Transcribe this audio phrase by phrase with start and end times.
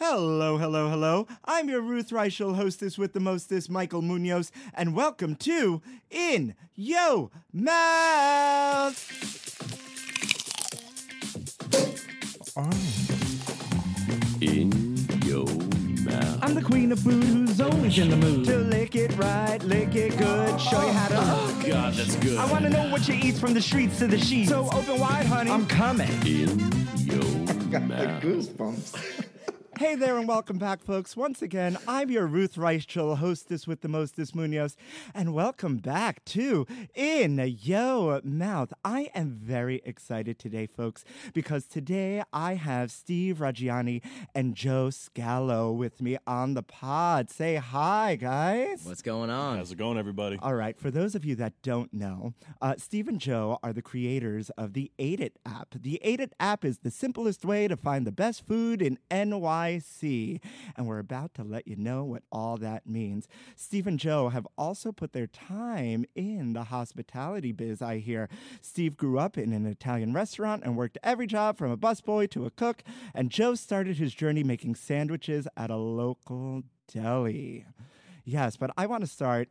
[0.00, 1.26] Hello, hello, hello.
[1.44, 7.32] I'm your Ruth Reichl hostess with the mostest, Michael Munoz, and welcome to In Yo
[7.52, 8.94] Mouth.
[14.40, 15.44] In Yo
[16.04, 16.38] mouth.
[16.44, 18.46] I'm the queen of food who's always in the mood.
[18.46, 21.16] To lick it right, lick it good, show you how to.
[21.18, 22.38] Oh, God, that's good.
[22.38, 24.50] I want to know what you eat from the streets to the sheets.
[24.50, 25.50] So open wide, honey.
[25.50, 26.08] I'm coming.
[26.24, 26.60] In
[26.98, 27.50] your mouth.
[27.50, 29.24] I got the Goosebumps.
[29.78, 31.16] Hey there and welcome back, folks.
[31.16, 34.76] Once again, I'm your Ruth Reichl, hostess with the mostest Munoz,
[35.14, 38.72] and welcome back to In Yo Mouth.
[38.84, 44.02] I am very excited today, folks, because today I have Steve Raggiani
[44.34, 47.30] and Joe Scallo with me on the pod.
[47.30, 48.80] Say hi, guys.
[48.82, 49.58] What's going on?
[49.58, 50.40] How's it going, everybody?
[50.42, 53.80] All right, for those of you that don't know, uh, Steve and Joe are the
[53.80, 55.76] creators of the Ate It app.
[55.80, 58.98] The Ate It app is the simplest way to find the best food in
[59.68, 60.40] NYC,
[60.76, 63.28] and we're about to let you know what all that means.
[63.56, 68.28] Steve and Joe have also put their time in the hospitality biz, I hear.
[68.60, 72.46] Steve grew up in an Italian restaurant and worked every job from a busboy to
[72.46, 72.82] a cook,
[73.14, 76.62] and Joe started his journey making sandwiches at a local
[76.92, 77.66] deli.
[78.24, 79.48] Yes, but I want to start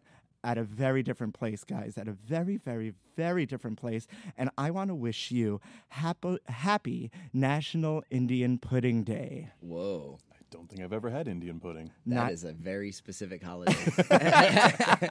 [0.47, 4.07] at a very different place, guys, at a very, very, very different place.
[4.37, 5.59] And I want to wish you
[5.89, 9.49] happy, happy National Indian Pudding Day.
[9.59, 10.19] Whoa.
[10.31, 11.91] I don't think I've ever had Indian pudding.
[12.05, 13.75] that is Not- a very specific holiday.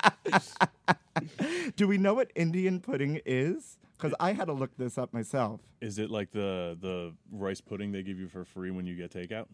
[1.76, 3.78] Do we know what Indian pudding is?
[3.98, 5.60] Because I had to look this up myself.
[5.82, 9.10] Is it like the the rice pudding they give you for free when you get
[9.10, 9.47] takeout?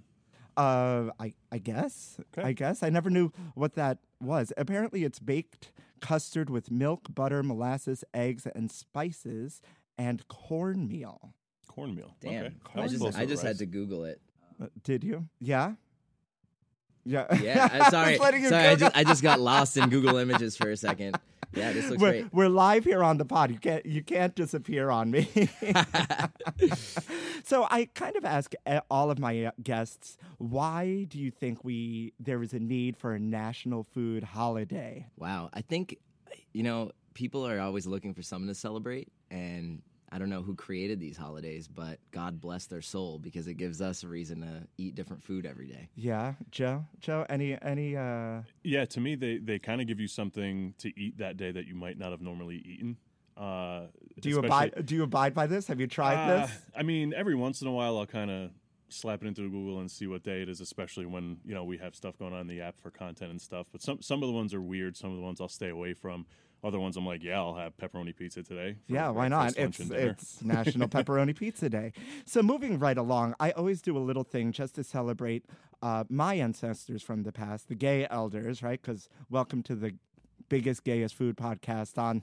[0.56, 2.18] Uh, I I guess.
[2.36, 2.48] Okay.
[2.48, 4.52] I guess I never knew what that was.
[4.56, 9.62] Apparently, it's baked custard with milk, butter, molasses, eggs, and spices,
[9.96, 11.34] and cornmeal.
[11.68, 12.16] Cornmeal.
[12.20, 12.46] Damn.
[12.46, 12.54] Okay.
[12.76, 14.20] I just, I just had to Google it.
[14.60, 15.26] Uh, did you?
[15.40, 15.72] Yeah.
[17.04, 17.26] Yeah.
[17.40, 18.19] Yeah, I'm sorry.
[18.19, 21.19] Just sorry, I just, I just got lost in Google Images for a second.
[21.56, 22.32] Yeah, this looks we're, great.
[22.32, 23.50] we're live here on the pod.
[23.50, 25.28] You can't you can't disappear on me.
[27.44, 31.62] so I kind of ask uh, all of my uh, guests, why do you think
[31.62, 35.06] we there is a need for a national food holiday?
[35.18, 35.50] Wow.
[35.52, 35.98] I think,
[36.54, 39.08] you know, people are always looking for something to celebrate.
[39.30, 39.82] And
[40.15, 43.81] I don't know who created these holidays, but God bless their soul because it gives
[43.81, 45.89] us a reason to eat different food every day.
[45.97, 46.84] Yeah, Joe.
[47.00, 50.93] Joe, any any uh Yeah, to me, they they kind of give you something to
[51.00, 52.99] eat that day that you might not have normally eaten.
[53.34, 53.87] Uh,
[54.21, 55.67] do you especially- abide do you abide by this?
[55.69, 56.59] Have you tried Uh, this?
[56.77, 58.50] I mean, every once in a while, I'll kind of
[58.92, 61.78] slap it into Google and see what day it is, especially when you know we
[61.78, 63.66] have stuff going on in the app for content and stuff.
[63.72, 64.97] But some some of the ones are weird.
[64.97, 66.26] Some of the ones I'll stay away from.
[66.64, 68.76] Other ones I'm like, yeah, I'll have pepperoni pizza today.
[68.86, 69.56] Yeah, why not?
[69.56, 71.93] It's it's National Pepperoni Pizza Day.
[72.25, 75.44] So moving right along, I always do a little thing just to celebrate
[75.82, 78.81] uh, my ancestors from the past, the gay elders, right?
[78.81, 79.94] Because welcome to the
[80.49, 82.22] biggest, gayest food podcast on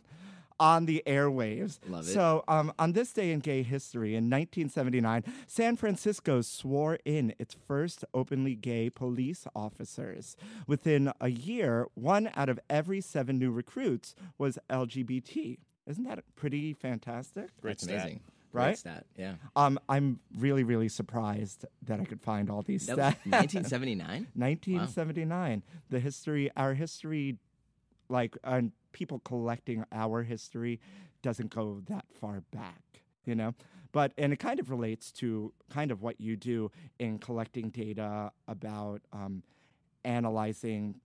[0.59, 1.79] on the airwaves.
[1.88, 2.11] Love it.
[2.11, 7.56] So um, on this day in gay history, in 1979, San Francisco swore in its
[7.67, 10.35] first openly gay police officers.
[10.67, 15.57] Within a year, one out of every seven new recruits was LGBT.
[15.88, 17.50] Isn't that pretty fantastic?
[17.61, 17.95] Great That's stat.
[17.95, 18.19] amazing.
[18.51, 18.65] Right?
[18.69, 19.06] Great stat.
[19.15, 19.33] Yeah.
[19.56, 23.25] Um, I'm really, really surprised that I could find all these That stats.
[23.31, 24.27] 1979?
[24.33, 25.63] 1979.
[25.89, 27.38] The history, our history,
[28.09, 30.79] like, and people collecting our history
[31.21, 32.81] doesn't go that far back,
[33.25, 33.53] you know?
[33.91, 38.31] But, and it kind of relates to kind of what you do in collecting data
[38.47, 39.44] about um,
[40.03, 40.95] analyzing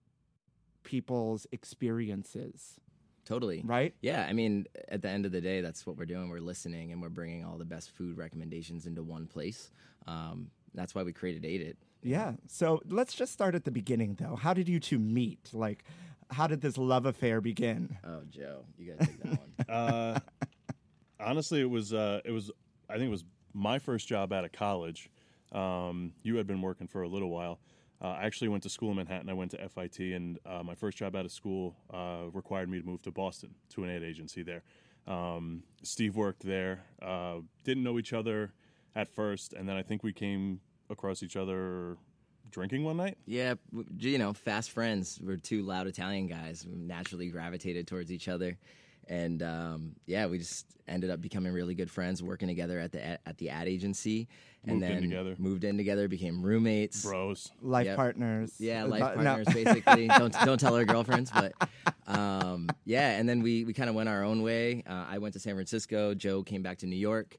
[0.83, 2.79] people's experiences,
[3.25, 3.63] Totally.
[3.65, 3.95] right?
[4.01, 6.29] Yeah, I mean, at the end of the day, that's what we're doing.
[6.29, 9.71] We're listening and we're bringing all the best food recommendations into one place.
[10.05, 11.77] Um, that's why we created Ate It.
[12.03, 12.33] Yeah.
[12.47, 14.35] So let's just start at the beginning, though.
[14.35, 15.49] How did you two meet?
[15.53, 15.83] Like,
[16.31, 17.97] how did this love affair begin?
[18.03, 19.39] Oh, Joe, you gotta take that one.
[19.69, 20.19] Uh,
[21.19, 22.51] honestly, it was uh, it was
[22.89, 23.23] I think it was
[23.53, 25.09] my first job out of college.
[25.51, 27.59] Um, you had been working for a little while.
[28.01, 29.29] Uh, I actually went to school in Manhattan.
[29.29, 32.79] I went to FIT, and uh, my first job out of school uh, required me
[32.79, 34.63] to move to Boston to an ad agency there.
[35.07, 36.83] Um, Steve worked there.
[37.01, 38.51] Uh, didn't know each other
[38.95, 41.97] at first, and then I think we came across each other
[42.51, 43.17] drinking one night.
[43.25, 43.55] Yeah,
[43.99, 45.19] you know, fast friends.
[45.21, 46.65] We're two loud Italian guys.
[46.69, 48.57] We naturally gravitated towards each other,
[49.07, 53.03] and um, yeah, we just ended up becoming really good friends, working together at the
[53.27, 54.27] at the ad agency,
[54.65, 55.35] and Moved in then together.
[55.37, 57.03] moved in together, became roommates.
[57.03, 57.51] Bros.
[57.61, 57.95] Life Yep.
[57.95, 58.53] partners.
[58.59, 60.07] Yeah, life no- partners basically.
[60.17, 61.53] don't don't tell our girlfriends, but
[62.07, 63.11] um, yeah.
[63.17, 64.83] And then we we kind of went our own way.
[64.87, 66.13] Uh, I went to San Francisco.
[66.13, 67.37] Joe came back to New York,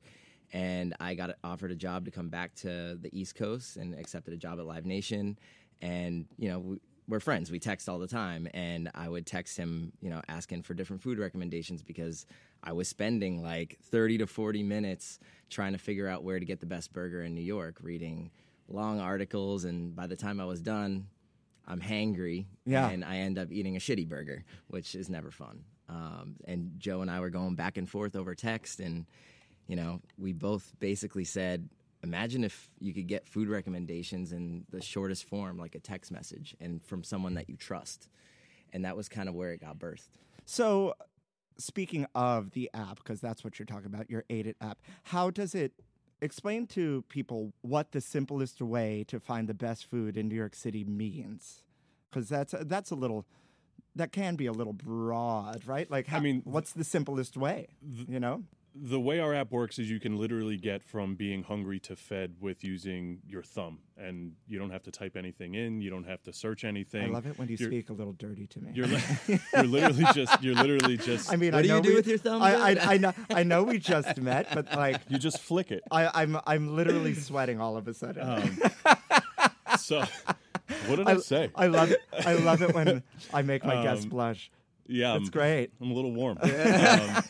[0.53, 4.35] and I got offered a job to come back to the East Coast and accepted
[4.35, 5.39] a job at Live Nation.
[5.83, 6.59] And you know.
[6.61, 7.53] We, we're friends.
[7.53, 11.01] We text all the time, and I would text him, you know, asking for different
[11.05, 12.27] food recommendations because
[12.65, 16.59] I was spending like 30 to 40 minutes trying to figure out where to get
[16.59, 18.33] the best burger in New York, reading
[18.67, 21.07] long articles, and by the time I was done,
[21.65, 22.89] I'm hangry, Yeah.
[22.91, 25.63] and I end up eating a shitty burger, which is never fun.
[25.89, 29.07] Um, and Joe and I were going back and forth over text, and
[29.67, 31.69] you know, we both basically said,
[32.03, 36.57] "Imagine if you could get food recommendations in the shortest form, like a text message,
[36.61, 38.09] and from someone that you trust."
[38.73, 40.09] And that was kind of where it got birthed.
[40.45, 40.95] So,
[41.59, 45.31] speaking of the app, because that's what you're talking about, your Ate It app, how
[45.31, 45.73] does it
[46.21, 50.55] explain to people what the simplest way to find the best food in New York
[50.55, 51.63] City means?
[52.11, 53.27] Because that's that's a little
[53.97, 55.91] that can be a little broad, right?
[55.91, 57.69] Like, how, mean, what's the simplest way?
[57.83, 58.45] You know,
[58.79, 62.35] the way our app works is you can literally get from being hungry to fed
[62.41, 66.23] with using your thumb and you don't have to type anything in you don't have
[66.23, 68.73] to search anything I love it when you You're- speak a little dirty to me.
[68.75, 69.01] you're, li-
[69.55, 71.95] you're literally just you're literally just I mean, What I do you know do we-
[71.95, 75.19] with your thumb, I, I, I know, I know we just met, but like, you
[75.19, 78.29] just flick it I, I'm, I'm literally sweating all of a sudden.
[78.29, 78.59] um,
[79.79, 80.05] so
[80.87, 82.01] what did I, say I love it.
[82.27, 83.03] I love it when
[83.33, 84.51] I make my guests Um, blush.
[84.89, 85.71] Yeah That's I'm, great.
[85.81, 86.39] I'm a little warm.
[86.47, 87.23] Um,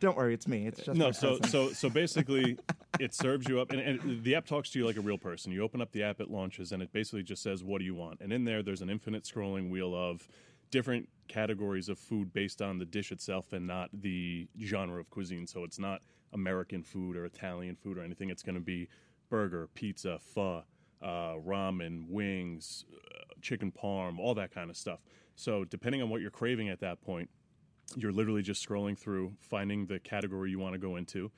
[0.00, 0.66] Don't worry, it's me.
[0.66, 2.58] It's just no so so so basically
[3.00, 5.52] it serves you up and, and the app talks to you like a real person.
[5.52, 7.94] You open up the app it launches and it basically just says what do you
[7.94, 8.20] want.
[8.20, 10.26] And in there there's an infinite scrolling wheel of
[10.70, 15.46] different categories of food based on the dish itself and not the genre of cuisine.
[15.46, 16.02] So it's not
[16.32, 18.30] american food or italian food or anything.
[18.30, 18.88] It's going to be
[19.30, 20.62] burger pizza pho
[21.02, 25.00] uh, ramen wings uh, chicken parm all that kind of stuff
[25.34, 27.28] so depending on what you're craving at that point
[27.96, 31.30] you're literally just scrolling through, finding the category you want to go into.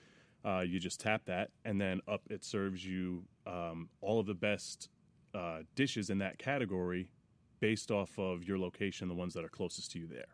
[0.45, 4.35] Uh, you just tap that, and then up it serves you um, all of the
[4.35, 4.89] best
[5.35, 7.11] uh, dishes in that category
[7.59, 10.27] based off of your location, the ones that are closest to you there.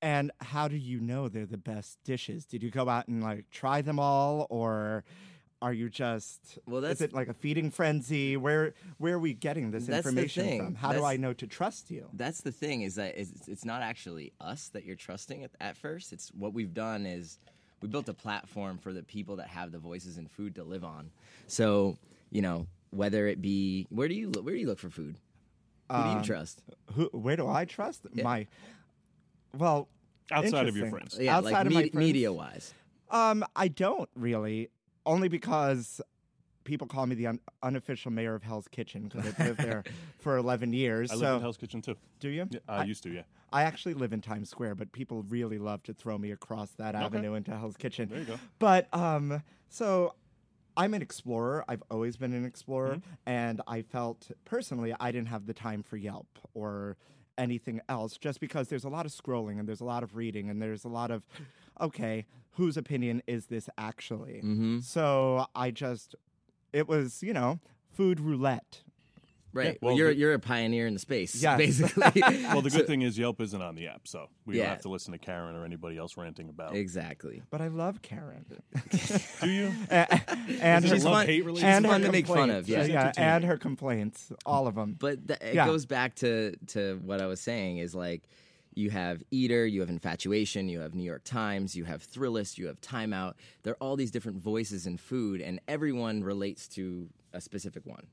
[0.00, 2.44] And how do you know they're the best dishes?
[2.44, 5.04] Did you go out and like try them all, or
[5.64, 6.58] are you just?
[6.66, 8.36] Well, is that's- it like a feeding frenzy?
[8.36, 10.74] Where where are we getting this information from?
[10.74, 12.08] How do I know to trust you?
[12.12, 15.76] That's the thing is that it's, it's not actually us that you're trusting at, at
[15.76, 16.12] first.
[16.12, 17.38] It's what we've done is
[17.80, 20.84] we built a platform for the people that have the voices and food to live
[20.84, 21.10] on.
[21.46, 21.96] So
[22.30, 25.16] you know whether it be where do you look, where do you look for food?
[25.90, 26.62] Who do you Um, trust?
[26.94, 27.04] Who?
[27.12, 28.46] Where do I trust my?
[29.56, 29.88] Well,
[30.30, 31.16] Outside of your friends.
[31.18, 32.74] Yeah, outside like of my friends- media wise.
[33.10, 34.70] Um, I don't really,
[35.06, 36.00] only because
[36.64, 39.84] people call me the un- unofficial mayor of Hell's Kitchen because I've lived there
[40.18, 41.10] for 11 years.
[41.10, 41.96] I so, live in Hell's Kitchen too.
[42.20, 42.46] do you?
[42.50, 43.22] Yeah, I, used to, yeah.
[43.52, 46.94] I actually live in Times Square, but people really love to throw me across that
[46.94, 48.08] avenue into Hell's Kitchen.
[48.08, 48.36] There you go.
[48.58, 50.14] But um, so
[50.76, 51.64] I'm an explorer.
[51.68, 53.10] I've always been an explorer, Mm-hmm.
[53.26, 56.96] and I felt personally I didn't have the time for Yelp or
[57.36, 60.48] anything else, just because there's a lot of scrolling and there's a lot of reading
[60.50, 61.26] and there's a lot of,
[61.80, 64.40] okay, whose opinion is this actually?
[64.44, 64.80] Mm-hmm.
[64.80, 66.14] So I just,
[66.72, 67.58] it was you know
[67.92, 68.82] food roulette.
[69.52, 69.78] Right.
[69.80, 71.40] well, well, you're the- you're a pioneer in the space.
[71.40, 71.56] Yes.
[71.58, 72.22] Basically.
[72.26, 74.62] Well, the good So- thing is Yelp isn't on the app, so we Yeah.
[74.64, 76.74] don't have to listen to Karen or anybody else ranting about.
[76.74, 77.40] Exactly.
[77.50, 78.46] But I love Karen.
[79.40, 79.72] Do you?
[79.90, 82.88] and Is it She's fun- love-hate she's and fun her to make fun of, complaints.
[82.90, 83.12] yeah.
[83.16, 84.96] Yeah, and her complaints, all of them.
[84.98, 85.66] But th- it Yeah.
[85.66, 88.24] goes back to to what I was saying is like,
[88.76, 92.66] you have Eater, you have Infatuation, you have New York Times, you have Thrillist, you
[92.66, 93.34] have Timeout.
[93.62, 98.06] There are all these different voices in food, and everyone relates to a specific one.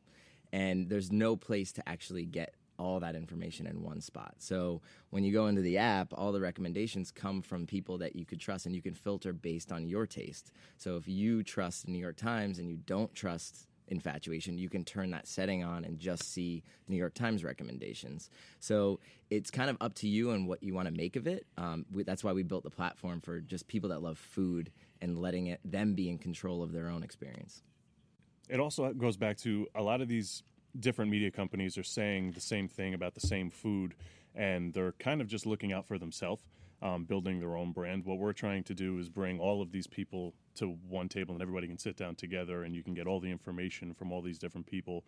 [0.53, 4.33] And there's no place to actually get all that information in one spot.
[4.39, 8.25] So when you go into the app, all the recommendations come from people that you
[8.25, 10.51] could trust, and you can filter based on your taste.
[10.77, 15.11] So if you trust New York Times and you don't trust infatuation, you can turn
[15.11, 18.29] that setting on and just see New York Times recommendations.
[18.59, 21.45] So it's kind of up to you and what you want to make of it.
[21.57, 24.71] Um, we, that's why we built the platform for just people that love food
[25.01, 27.61] and letting it them be in control of their own experience.
[28.49, 30.43] It also goes back to a lot of these
[30.79, 33.93] different media companies are saying the same thing about the same food,
[34.33, 36.43] and they're kind of just looking out for themselves,
[36.81, 38.05] um, building their own brand.
[38.05, 41.41] What we're trying to do is bring all of these people to one table, and
[41.41, 44.39] everybody can sit down together, and you can get all the information from all these
[44.39, 45.03] different people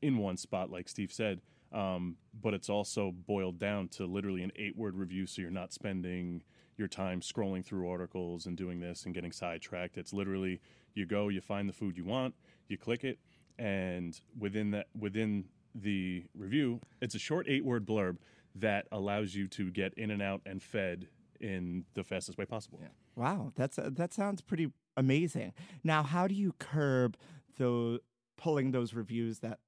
[0.00, 1.40] in one spot, like Steve said.
[1.72, 5.72] Um, but it's also boiled down to literally an eight word review, so you're not
[5.72, 6.42] spending
[6.76, 9.98] your time scrolling through articles and doing this and getting sidetracked.
[9.98, 10.60] It's literally
[10.94, 12.34] you go, you find the food you want,
[12.68, 13.18] you click it,
[13.58, 15.44] and within that within
[15.74, 18.16] the review, it's a short eight word blurb
[18.54, 21.08] that allows you to get in and out and fed
[21.40, 22.80] in the fastest way possible.
[23.16, 25.52] Wow, that's uh, that sounds pretty amazing.
[25.84, 27.16] Now, how do you curb
[27.56, 28.00] the
[28.36, 29.58] pulling those reviews that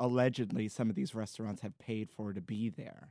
[0.00, 3.10] allegedly some of these restaurants have paid for to be there?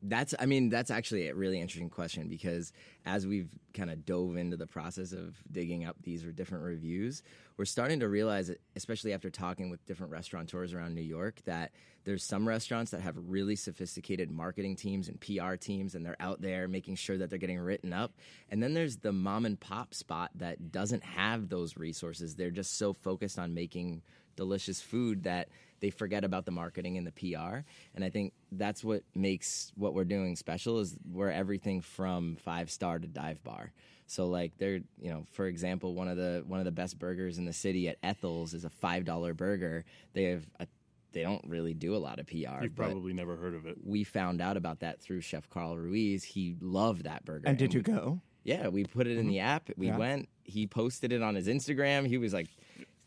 [0.00, 2.72] That's, I mean, that's actually a really interesting question because
[3.04, 7.22] as we've kind of dove into the process of digging up these different reviews,
[7.56, 11.72] we're starting to realize, especially after talking with different restaurateurs around New York, that
[12.04, 16.40] there's some restaurants that have really sophisticated marketing teams and PR teams, and they're out
[16.40, 18.12] there making sure that they're getting written up.
[18.50, 22.36] And then there's the mom and pop spot that doesn't have those resources.
[22.36, 24.02] They're just so focused on making
[24.36, 25.48] delicious food that
[25.80, 27.58] they forget about the marketing and the PR.
[27.94, 32.70] And I think that's what makes what we're doing special is we're everything from five
[32.70, 33.72] star to dive bar.
[34.06, 37.38] So like they're you know for example one of the one of the best burgers
[37.38, 39.84] in the city at Ethel's is a five dollar burger.
[40.14, 40.66] They have a
[41.12, 42.62] they don't really do a lot of PR.
[42.62, 43.76] You've probably never heard of it.
[43.82, 46.22] we found out about that through Chef Carl Ruiz.
[46.22, 47.48] He loved that burger.
[47.48, 48.20] And did you we- go?
[48.44, 49.46] yeah, we put it in the mm-hmm.
[49.46, 49.70] app.
[49.76, 49.98] We Yeah.
[49.98, 50.28] went.
[50.44, 52.06] He posted it on his Instagram.
[52.06, 52.48] He was like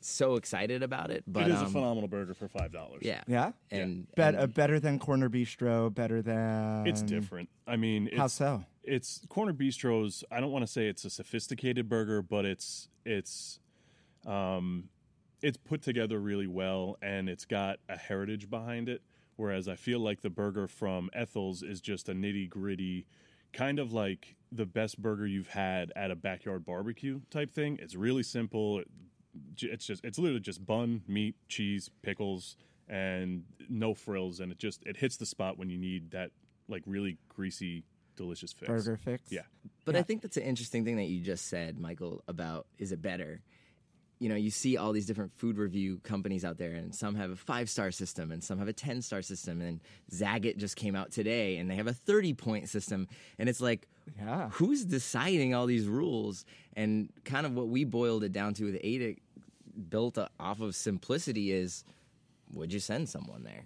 [0.08, 1.24] so excited about it.
[1.28, 3.02] But it is a um, phenomenal burger for five dollars.
[3.04, 5.94] Yeah, Yeah, and, Bet, and uh, better than Corner Bistro.
[5.94, 7.50] Better than It's different.
[7.68, 8.66] I mean, it's, How so?
[8.84, 13.60] it's corner bistros i don't want to say it's a sophisticated burger but it's it's
[14.26, 14.90] um
[15.44, 19.02] it's put together really well and it's got a heritage behind it
[19.36, 23.06] whereas i feel like the burger from ethel's is just a nitty gritty
[23.54, 27.96] kind of like the best burger you've had at a backyard barbecue type thing it's
[27.96, 28.88] really simple It-
[29.60, 32.58] it's just it's literally just bun meat cheese pickles
[32.88, 36.32] and no frills and it just it hits the spot when you need that
[36.68, 37.84] like really greasy
[38.18, 39.32] delicious fix Burger fix.
[39.32, 39.42] yeah
[39.86, 43.02] But I think that's an interesting thing that you just said, Michael, about is it
[43.02, 43.42] better?
[44.22, 47.32] You know, you see all these different food review companies out there, and some have
[47.32, 49.62] a five star system, and some have a 10 star system.
[49.62, 49.80] And
[50.12, 53.08] Zagat just came out today, and they have a 30 point system.
[53.40, 53.88] And it's like,
[54.20, 54.50] Yeah.
[54.52, 56.46] who's deciding all these rules?
[56.76, 59.16] And kind of what we boiled it down to with ADA,
[59.90, 61.84] built off of simplicity, is
[62.54, 63.66] would you send someone there?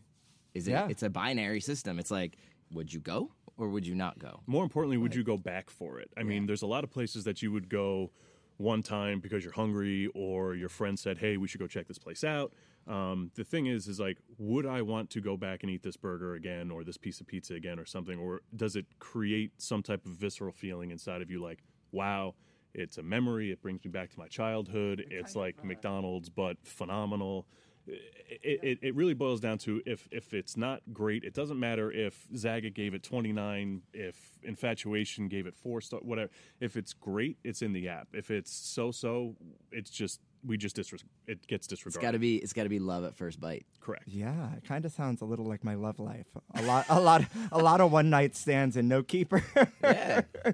[0.53, 0.71] Is it?
[0.71, 0.88] Yeah.
[0.88, 2.00] It's a binary system.
[2.00, 2.38] It's like,
[2.71, 4.39] would you go or would you not go?
[4.47, 6.12] More importantly, would you go back for it?
[6.15, 8.12] I mean, there's a lot of places that you would go
[8.57, 11.97] one time because you're hungry or your friend said, "Hey, we should go check this
[11.97, 12.53] place out."
[12.88, 15.97] Um, the thing is, is like, would I want to go back and eat this
[15.97, 18.19] burger again or this piece of pizza again or something?
[18.19, 22.35] Or does it create some type of visceral feeling inside of you, like, "Wow,
[22.74, 23.51] it's a memory.
[23.51, 25.05] It brings me back to my childhood.
[25.09, 27.47] It's like McDonald's, but phenomenal."
[27.88, 31.92] It, it, it really boils down to if if it's not great, it doesn't matter
[31.92, 36.32] if Zagat gave it 29, if Infatuation gave it four star, whatever.
[36.60, 38.08] If it's great, it's in the app.
[38.13, 39.36] If it's so so,
[39.72, 41.98] it's just we just disres- it gets disregarded.
[41.98, 42.36] It's got to be.
[42.38, 43.65] It's got to be love at first bite.
[43.80, 44.04] correct.
[44.08, 46.27] Yeah, it kind of sounds a little like my love life.
[46.56, 49.44] A lot, a lot, a lot of one night stands and no keeper.
[49.84, 50.22] Yeah.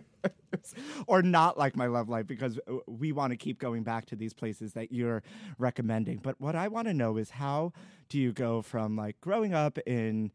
[1.07, 4.15] or not like my love life because uh, we want to keep going back to
[4.15, 5.23] these places that you're
[5.57, 6.17] recommending.
[6.17, 7.73] But what I want to know is how
[8.09, 10.31] do you go from like growing up in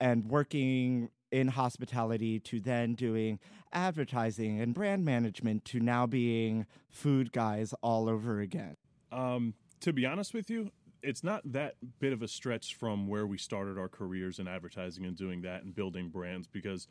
[0.00, 3.38] and working in hospitality to then doing
[3.72, 8.76] advertising and brand management to now being food guys all over again?
[9.10, 10.70] Um, to be honest with you,
[11.02, 15.04] it's not that bit of a stretch from where we started our careers in advertising
[15.04, 16.88] and doing that and building brands because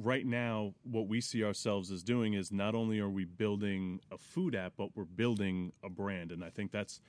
[0.00, 4.16] right now what we see ourselves as doing is not only are we building a
[4.16, 7.00] food app but we're building a brand and i think that's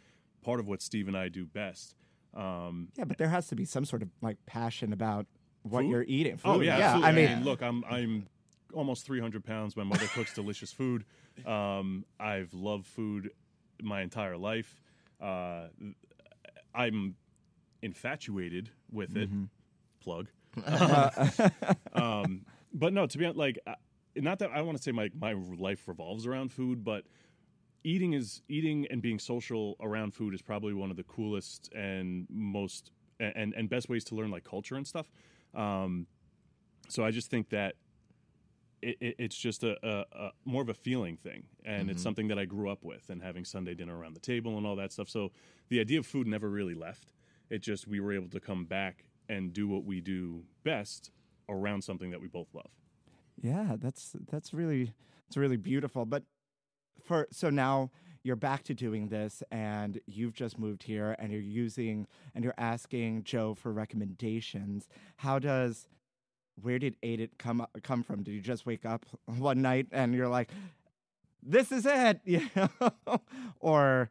[0.43, 1.95] part of what steve and i do best
[2.35, 5.25] um, Yeah, but there has to be some sort of like passion about
[5.63, 5.89] what Food?
[5.89, 6.39] you're eating.
[6.45, 6.85] Oh Food, yeah, yeah.
[6.95, 7.27] absolutely.
[7.27, 8.27] I mean, look, I'm I'm
[8.73, 9.75] almost 300 pounds.
[9.75, 11.05] My mother cooks delicious food.
[11.45, 13.31] Um, I've loved food
[13.81, 14.79] my entire life.
[15.19, 15.67] Uh,
[16.73, 17.15] I'm
[17.81, 19.29] infatuated with it.
[19.31, 19.45] Mm-hmm.
[20.01, 20.27] Plug.
[21.93, 22.45] um,
[22.79, 23.73] but no, to be honest, like, uh,
[24.15, 27.03] not that I want to say my my life revolves around food, but
[27.83, 32.27] eating is eating and being social around food is probably one of the coolest and
[32.29, 35.11] most and and best ways to learn like culture and stuff.
[35.53, 36.07] Um,
[36.87, 37.75] so I just think that
[38.81, 42.29] it, it, it's just a, a, a more of a feeling thing, and it's something
[42.29, 44.91] that I grew up with, and having Sunday dinner around the table and all that
[44.93, 45.09] stuff.
[45.09, 45.31] So
[45.67, 47.11] the idea of food never really left.
[47.49, 51.11] It just we were able to come back and do what we do best
[51.49, 52.69] around something that we both love.
[53.41, 54.93] Yeah, that's that's really
[55.27, 56.05] it's really beautiful.
[56.05, 56.23] But
[57.03, 57.91] for so now
[58.23, 62.53] you're back to doing this and you've just moved here and you're using and you're
[62.57, 64.87] asking Joe for recommendations.
[65.17, 65.87] How does
[66.61, 68.23] where did Ate It come come from?
[68.23, 70.49] Did you just wake up one night and you're like,
[71.41, 72.69] "This is it," you know?
[73.61, 74.09] or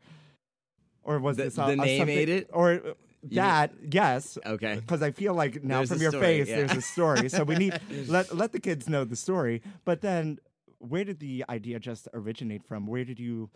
[1.03, 2.51] or was The- this the a, a name something- Ate It?
[2.53, 2.81] or
[3.25, 3.73] that?
[3.91, 4.77] yes, Okay.
[4.77, 6.57] because I feel like now There's from your story, face, yeah.
[6.57, 7.29] there's a story.
[7.29, 9.63] So we need let let the kids know the story.
[9.85, 10.39] But then,
[10.79, 12.87] where did the idea just originate from?
[12.87, 13.51] Where did you?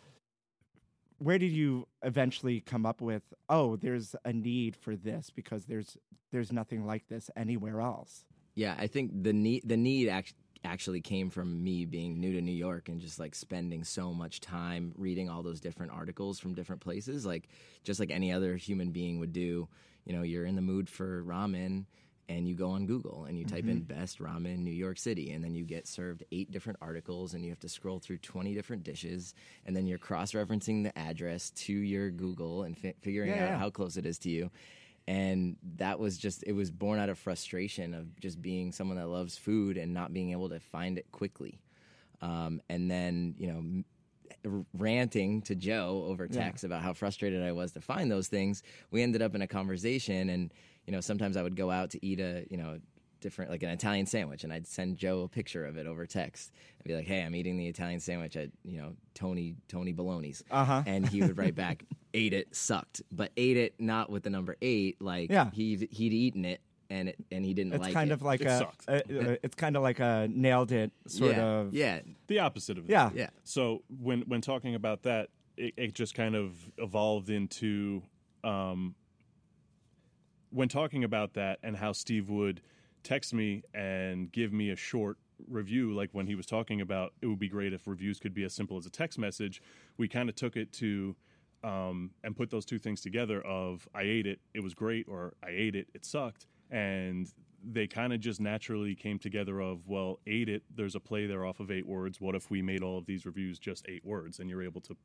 [1.18, 3.22] Where did you eventually come up with?
[3.48, 5.96] Oh, there's a need for this because there's
[6.32, 8.24] there's nothing like this anywhere else.
[8.54, 12.40] Yeah, I think the need the need act- actually came from me being new to
[12.40, 16.54] New York and just like spending so much time reading all those different articles from
[16.54, 17.48] different places, like
[17.84, 19.68] just like any other human being would do.
[20.04, 21.84] You know, you're in the mood for ramen
[22.28, 23.94] and you go on Google and you type in mm-hmm.
[24.00, 27.50] best ramen New York City and then you get served eight different articles and you
[27.50, 29.34] have to scroll through 20 different dishes
[29.66, 33.58] and then you're cross-referencing the address to your Google and fi- figuring Yeah, out yeah.
[33.58, 34.50] how close it is to you
[35.08, 39.08] and that was just it was born out of frustration of just being someone that
[39.08, 41.60] loves food and not being able to find it quickly.
[42.20, 43.84] Um, and then you know
[44.72, 49.02] ranting to joe over text about how frustrated i was to find those things we
[49.02, 50.52] ended up in a conversation and
[50.86, 52.78] you know sometimes i would go out to eat a you know
[53.22, 56.52] different like an italian sandwich and i'd send joe a picture of it over text
[56.78, 60.42] and be like hey i'm eating the italian sandwich at you know tony tony baloney's
[60.50, 60.82] Uh-huh.
[60.86, 64.56] and he would write back, "Ate it, sucked," but ate it not with the number
[64.60, 65.00] eight.
[65.00, 65.50] Like Yeah.
[65.52, 68.14] he he'd eaten it and it, and he didn't It's like kind it.
[68.14, 68.84] of like It a, sucked.
[68.88, 72.76] a- a- it's kind of like a nailed it sort yeah, of yeah, The opposite
[72.78, 72.90] of it.
[72.90, 73.30] yeah yeah.
[73.44, 78.02] So when when talking about that, it, it just kind of evolved into
[78.44, 78.94] um,
[80.50, 82.60] when talking about that and how Steve would
[83.02, 87.26] text me and give me a short review, like when he was talking about it
[87.26, 89.62] would be great if reviews could be as simple as a text message.
[89.98, 91.16] We kind of took it to
[91.64, 95.34] um, and put those two things together of I ate it, it was great, or
[95.44, 97.32] I ate it, it sucked, and
[97.64, 101.44] they kind of just naturally came together of well ate it there's a play there
[101.44, 102.20] off of eight words.
[102.20, 104.40] What if we made all of these reviews just eight words?
[104.40, 104.96] And you're able to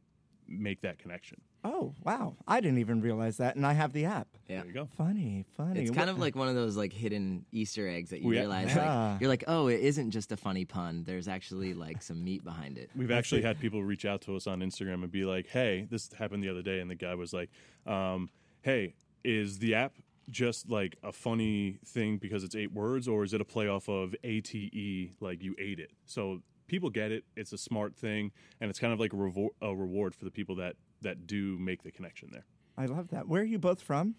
[0.48, 4.28] make that connection oh wow i didn't even realize that and i have the app
[4.48, 4.58] Yeah.
[4.58, 7.46] there you go funny funny It's kind Wh- of like one of those like hidden
[7.52, 8.42] Easter eggs that you Yeah.
[8.42, 9.12] realize Yeah.
[9.12, 11.04] like you're like, oh, it isn't just a funny pun.
[11.06, 12.90] There's actually like some meat behind it.
[12.96, 16.12] we've actually had people reach out to us on instagram and be like hey this
[16.14, 17.50] happened the other day and the guy was like
[17.86, 18.30] um,
[18.62, 19.94] hey is the app
[20.30, 23.88] just like a funny thing because it's eight words or is it a play off
[23.90, 28.70] of ate like you ate it so people get it it's a smart thing and
[28.70, 31.84] it's kind of like a, revo- a reward for the people that that do make
[31.84, 32.46] the connection there
[32.78, 34.16] i love that where are you both from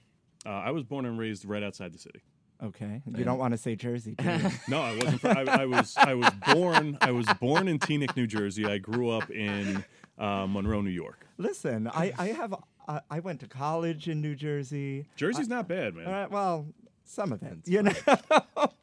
[0.47, 2.21] Uh, I was born and raised right outside the city.
[2.63, 4.51] okay you don't want to say jersey do you?
[4.69, 5.21] No, I wasn't.
[5.21, 5.95] Fr- I, I was.
[5.97, 6.99] I was born.
[7.01, 8.65] I was born in Teaneck, New Jersey.
[8.67, 9.85] I grew up in
[10.19, 11.27] uh, Monroe, New York.
[11.39, 12.53] listen i i have
[12.89, 15.07] I I went to college in New Jersey.
[15.17, 16.07] Jersey's not bad, man.
[16.07, 16.67] All right, well,
[17.09, 17.68] some events.
[17.68, 17.92] you know.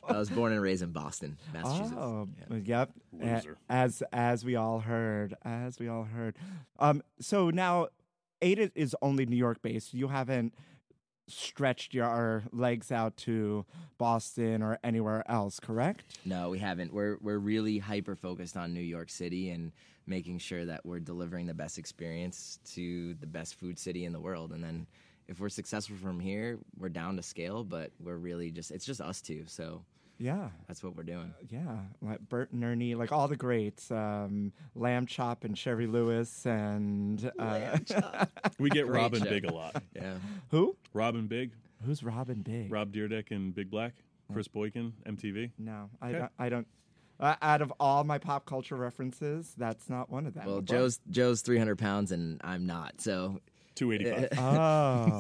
[0.08, 1.94] I was born and raised in Boston, Massachusetts.
[1.98, 2.58] Oh, Yeah.
[2.64, 2.92] yep.
[3.12, 3.58] Loser.
[3.70, 6.36] As as we all heard, as we all heard.
[6.80, 7.88] Um, so now,
[8.42, 9.94] Ada is only New York based.
[9.94, 10.54] You haven't
[11.28, 13.66] stretched your legs out to
[13.98, 16.20] Boston or anywhere else, correct?
[16.24, 16.94] No, we haven't.
[16.94, 19.72] We're we're really hyper focused on New York City and
[20.06, 24.20] making sure that we're delivering the best experience to the best food city in the
[24.20, 24.52] world.
[24.52, 24.86] And then
[25.28, 29.02] if we're successful from here, we're down to scale, but we're really just it's just
[29.02, 29.44] us two.
[29.48, 29.84] So
[30.18, 31.34] Yeah, that's what we're doing.
[31.50, 31.78] yeah.
[32.02, 37.32] Like Bert and Ernie, like all the greats, um, Lamb Chop and Shari Lewis, and
[37.40, 37.78] uh,
[38.60, 39.30] We get Great Robin show.
[39.30, 39.82] Big a lot.
[39.96, 40.16] Yeah.
[40.52, 40.76] who?
[40.94, 41.52] Robin Big,
[41.86, 42.72] Who's Robin Big?
[42.72, 43.94] Rob Dyrdek and Big Black,
[44.32, 45.52] Chris Boykin, MTV.
[45.58, 46.20] No, I Okay.
[46.20, 46.32] don't.
[46.40, 46.68] I don't.
[47.20, 50.46] Uh, out of all my pop culture references, that's not one of them.
[50.48, 53.00] Well, Joe's Joe's 300 pounds and I'm not.
[53.00, 53.40] So
[53.76, 54.30] Two eighty five.
[54.38, 55.20] Oh.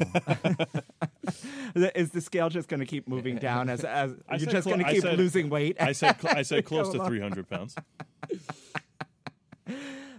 [1.95, 4.73] Is the scale just going to keep moving down as, as I you're just clo-
[4.75, 5.75] going to keep said- losing weight?
[5.79, 7.75] I said cl- I said close to three hundred pounds.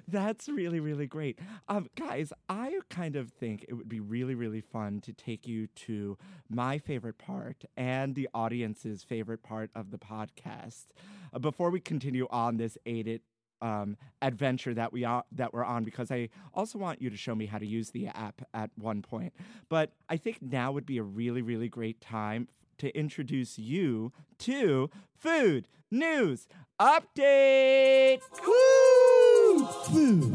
[0.08, 1.38] That's really, really great.
[1.68, 5.66] Um, guys, I kind of think it would be really, really fun to take you
[5.68, 6.16] to
[6.48, 10.86] my favorite part and the audience's favorite part of the podcast.
[11.32, 13.22] Uh, before we continue on this Ate It
[13.60, 17.34] um, adventure that we are that we're on, because I also want you to show
[17.34, 19.32] me how to use the app at one point.
[19.68, 24.90] But I think now would be a really, really great time to introduce you to
[25.18, 26.48] Food News
[26.80, 28.20] Update.
[28.46, 29.66] Woo!
[29.86, 30.34] Food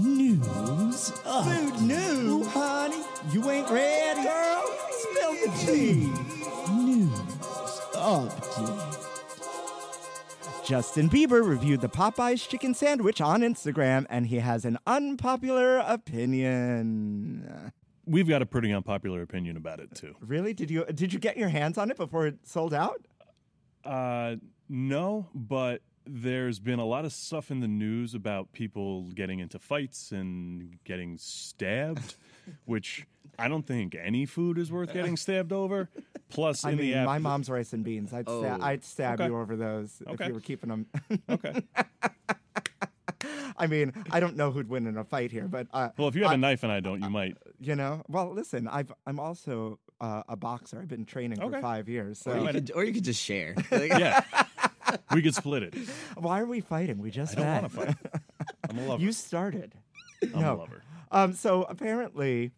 [0.00, 1.10] news.
[1.10, 3.02] Food news, honey.
[3.30, 4.64] You ain't ready, girl.
[4.90, 6.12] Spill the tea.
[6.72, 7.10] News
[7.94, 8.93] update.
[10.64, 17.72] Justin Bieber reviewed the Popeyes chicken sandwich on Instagram, and he has an unpopular opinion.
[18.06, 20.14] We've got a pretty unpopular opinion about it too.
[20.20, 20.54] Really?
[20.54, 23.06] Did you did you get your hands on it before it sold out?
[23.84, 24.36] Uh,
[24.68, 29.58] no, but there's been a lot of stuff in the news about people getting into
[29.58, 32.16] fights and getting stabbed,
[32.64, 33.06] which
[33.38, 35.88] I don't think any food is worth getting stabbed over.
[36.30, 38.12] Plus, I in mean, the app, my mom's rice and beans.
[38.12, 38.64] I'd sta- Oh.
[38.64, 39.28] I'd stab Okay.
[39.30, 40.28] you over those if Okay.
[40.28, 40.86] you were keeping them.
[41.28, 41.62] okay.
[43.56, 46.16] I mean, I don't know who'd win in a fight here, but uh, Well, if
[46.16, 47.36] you have I- a knife and I don't, you might.
[47.60, 50.80] you know, well, listen, I've I'm also uh, a boxer.
[50.80, 51.60] I've been training for Okay.
[51.60, 52.26] five years.
[52.26, 53.54] Or you, could, or you could just share.
[53.70, 54.22] Like, Yeah,
[55.12, 55.74] we could split it.
[56.16, 56.98] why are we fighting?
[56.98, 57.62] We just I don't met.
[57.62, 57.96] want to fight.
[58.70, 59.02] I'm a lover.
[59.02, 59.72] You started.
[60.34, 60.54] I'm no.
[60.54, 60.82] a lover.
[61.12, 62.50] Um, so apparently,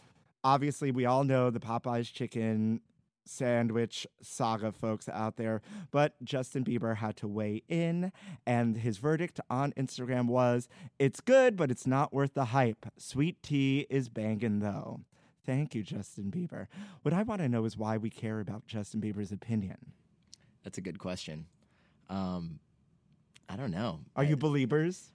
[0.46, 2.80] obviously, we all know the Popeyes chicken
[3.24, 5.60] sandwich saga, folks out there.
[5.90, 8.12] But Justin Bieber had to weigh in,
[8.46, 10.68] and his verdict on Instagram was
[11.00, 12.86] It's good, but it's not worth the hype.
[12.96, 15.00] Sweet tea is banging, though.
[15.44, 16.68] Thank you, Justin Bieber.
[17.02, 19.92] What I want to know is why we care about Justin Bieber's opinion.
[20.62, 21.46] That's a good question.
[22.08, 22.60] Um,
[23.48, 24.00] I don't know.
[24.14, 25.10] Are you believers?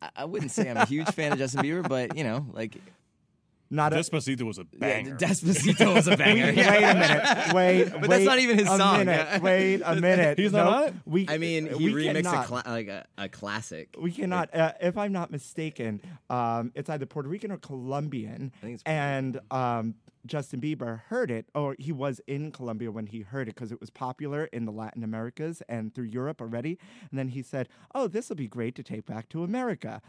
[0.00, 2.76] I, I wouldn't say I'm a huge fan of Justin Bieber, but you know, like
[3.70, 3.96] Not a.
[3.96, 5.16] Despacito was a yeah, banger.
[5.16, 6.46] Despacito was a banger.
[6.46, 7.54] Wait a minute.
[7.54, 7.92] Wait.
[8.00, 8.98] But that's not even his a song.
[8.98, 10.38] Minute, wait a minute.
[10.38, 10.94] He's not No.
[11.06, 13.94] We, I mean, he we remixed a cla- like a, a classic.
[13.98, 14.54] We cannot.
[14.54, 16.00] Uh, if I'm not mistaken,
[16.30, 18.52] um, it's either Puerto Rican or Colombian.
[18.56, 19.94] I think it's and um,
[20.26, 23.80] Justin Bieber heard it, or he was in Colombia when he heard it because it
[23.80, 26.78] was popular in the Latin Americas and through Europe already.
[27.10, 30.02] And then he said, "Oh, this will be great to take back to America."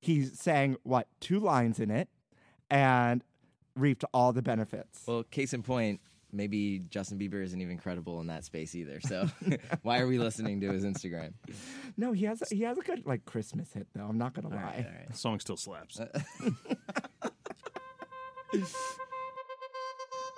[0.00, 2.08] He sang what two lines in it,
[2.70, 3.22] and
[3.76, 5.02] reaped all the benefits.
[5.06, 6.00] Well, case in point,
[6.32, 9.00] maybe Justin Bieber isn't even credible in that space either.
[9.00, 9.28] So
[9.82, 11.32] why are we listening to his Instagram?
[11.96, 14.04] no, he has a, he has a good like Christmas hit though.
[14.04, 14.56] I'm not gonna lie.
[14.56, 15.10] All right, all right.
[15.10, 16.00] The song still slaps.
[16.00, 16.08] Uh,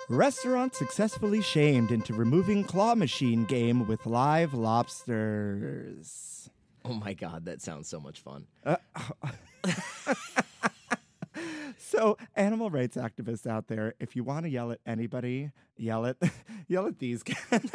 [0.09, 6.49] Restaurant successfully shamed into removing claw machine game with live lobsters.
[6.85, 8.47] Oh my god, that sounds so much fun.
[8.65, 8.77] Uh,
[11.97, 16.17] So, animal rights activists out there, if you want to yell at anybody, yell at
[16.67, 17.71] yell at these guys.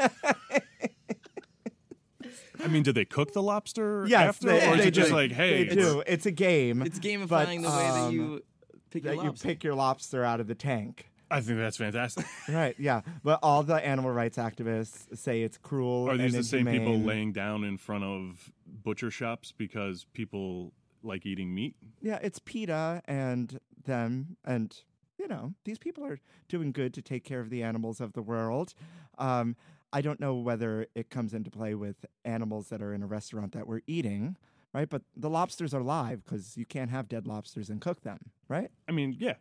[2.62, 5.08] I mean, do they cook the lobster yes, after, they, or is they it just
[5.08, 5.16] do.
[5.16, 6.04] like, hey, they do.
[6.06, 6.82] It's a game.
[6.82, 8.44] It's gamifying but, the way that um, you
[8.90, 9.48] pick your that you lobster.
[9.48, 11.10] pick your lobster out of the tank.
[11.28, 12.24] I think that's fantastic.
[12.48, 13.00] Right, yeah.
[13.24, 16.08] But all the animal rights activists say it's cruel.
[16.08, 18.52] Are these and the same people laying down in front of
[18.84, 21.74] butcher shops because people like eating meat?
[22.00, 24.74] Yeah, it's PETA and them, and
[25.18, 26.18] you know these people are
[26.48, 28.74] doing good to take care of the animals of the world.
[29.18, 29.56] Um,
[29.92, 33.52] I don't know whether it comes into play with animals that are in a restaurant
[33.52, 34.36] that we're eating,
[34.72, 34.88] right?
[34.88, 38.18] But the lobsters are live because you can't have dead lobsters and cook them,
[38.48, 38.70] right?
[38.88, 39.34] I mean, yeah,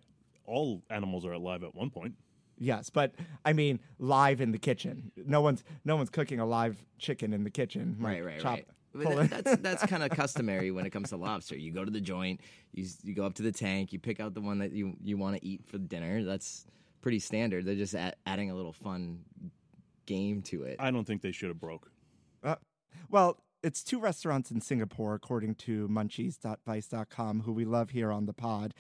[0.46, 2.16] all animals are alive at one point.
[2.58, 5.12] Yes, but I mean live in the kitchen.
[5.16, 7.96] No one's no one's cooking a live chicken in the kitchen.
[8.00, 8.68] Right, right, chop- right.
[8.94, 11.56] But that- that's that's kind of customary when it comes to lobster.
[11.58, 12.42] You go to the joint,
[12.74, 15.18] you you go up to the tank, you pick out the one that you you
[15.18, 16.24] want to eat for dinner.
[16.24, 16.66] That's
[17.02, 17.66] pretty standard.
[17.66, 19.20] They're just add, adding a little fun
[20.06, 20.76] game to it.
[20.80, 21.90] I don't think they should have broke.
[22.44, 22.56] Uh,
[23.10, 28.34] well, it's two restaurants in Singapore, according to munchies.vice.com, who we love here on the
[28.34, 28.74] pod,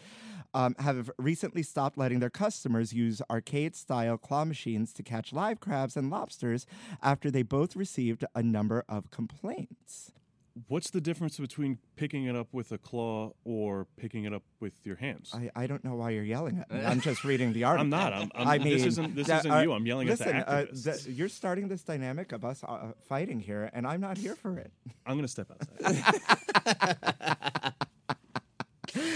[0.53, 5.59] um, have recently stopped letting their customers use arcade style claw machines to catch live
[5.59, 6.65] crabs and lobsters
[7.01, 10.11] after they both received a number of complaints.
[10.67, 14.73] What's the difference between picking it up with a claw or picking it up with
[14.85, 15.31] your hands?
[15.33, 16.81] I, I don't know why you're yelling at me.
[16.85, 17.83] I'm just reading the article.
[17.83, 18.11] I'm not.
[18.11, 19.71] I'm, I'm, I mean, this isn't this that- isn't uh, you.
[19.71, 21.05] I'm yelling listen, at the uh, activists.
[21.05, 24.57] the- you're starting this dynamic of us uh, fighting here, and I'm not here for
[24.57, 24.73] it.
[25.05, 26.19] I'm going to step outside.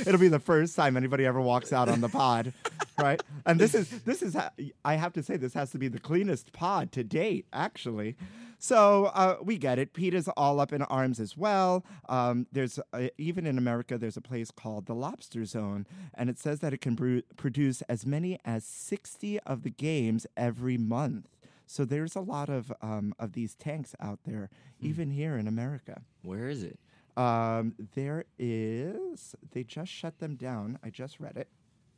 [0.06, 2.54] It'll be the first time anybody ever walks out on the pod.
[2.98, 3.22] right?
[3.46, 4.36] And this is this is
[4.84, 8.16] I have to say this has to be the cleanest pod to date, actually.
[8.58, 9.94] So uh, we get it.
[9.94, 11.86] Pete is all up in arms as well.
[12.08, 16.40] Um, there's uh, even in America, there's a place called the Lobster Zone, and it
[16.40, 21.28] says that it can brew- produce as many as sixty of the games every month.
[21.68, 26.04] So there's a lot of um, of these tanks out there, even here in America.
[26.24, 26.80] Where is it?
[27.18, 29.36] Um, there is.
[29.52, 30.80] They just shut them down.
[30.84, 31.48] I just read it.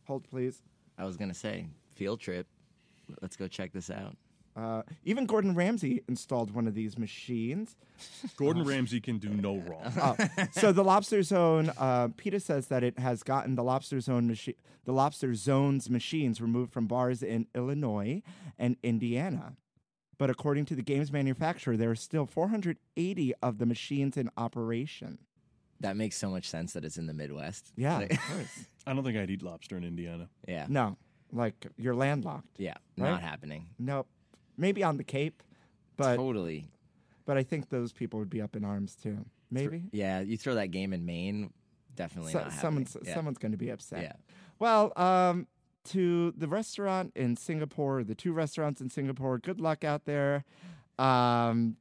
[0.05, 0.61] Hold, please.
[0.97, 2.47] I was gonna say field trip.
[3.21, 4.15] Let's go check this out.
[4.55, 7.75] Uh, even Gordon Ramsay installed one of these machines.
[8.37, 9.93] Gordon Ramsay can do no wrong.
[10.01, 10.15] Oh,
[10.51, 14.55] so the Lobster Zone, uh, PETA says that it has gotten the Lobster Zone machi-
[14.85, 18.23] the Lobster Zone's machines removed from bars in Illinois
[18.57, 19.53] and Indiana.
[20.17, 25.19] But according to the games manufacturer, there are still 480 of the machines in operation.
[25.79, 27.71] That makes so much sense that it's in the Midwest.
[27.75, 28.65] Yeah, Like- of course.
[28.87, 30.29] I don't think I'd eat lobster in Indiana.
[30.47, 30.65] yeah.
[30.69, 30.97] No,
[31.31, 32.47] like you're landlocked.
[32.57, 32.75] Yeah.
[32.97, 33.09] Right?
[33.11, 33.67] Not happening.
[33.77, 34.07] Nope.
[34.57, 35.43] Maybe on the Cape,
[35.97, 36.69] but totally.
[37.25, 39.25] but I think those people would be up in arms too.
[39.51, 39.83] Maybe.
[39.91, 40.21] Yeah.
[40.21, 41.51] You throw that game in Maine,
[41.95, 42.61] definitely So- not happening.
[42.87, 43.13] someone's yeah.
[43.13, 44.01] someone's going to be upset.
[44.01, 44.13] Yeah.
[44.57, 45.47] Well, um,
[45.87, 49.37] to the restaurant in Singapore, the two restaurants in Singapore.
[49.37, 50.43] Good luck out there.
[50.99, 51.77] Um,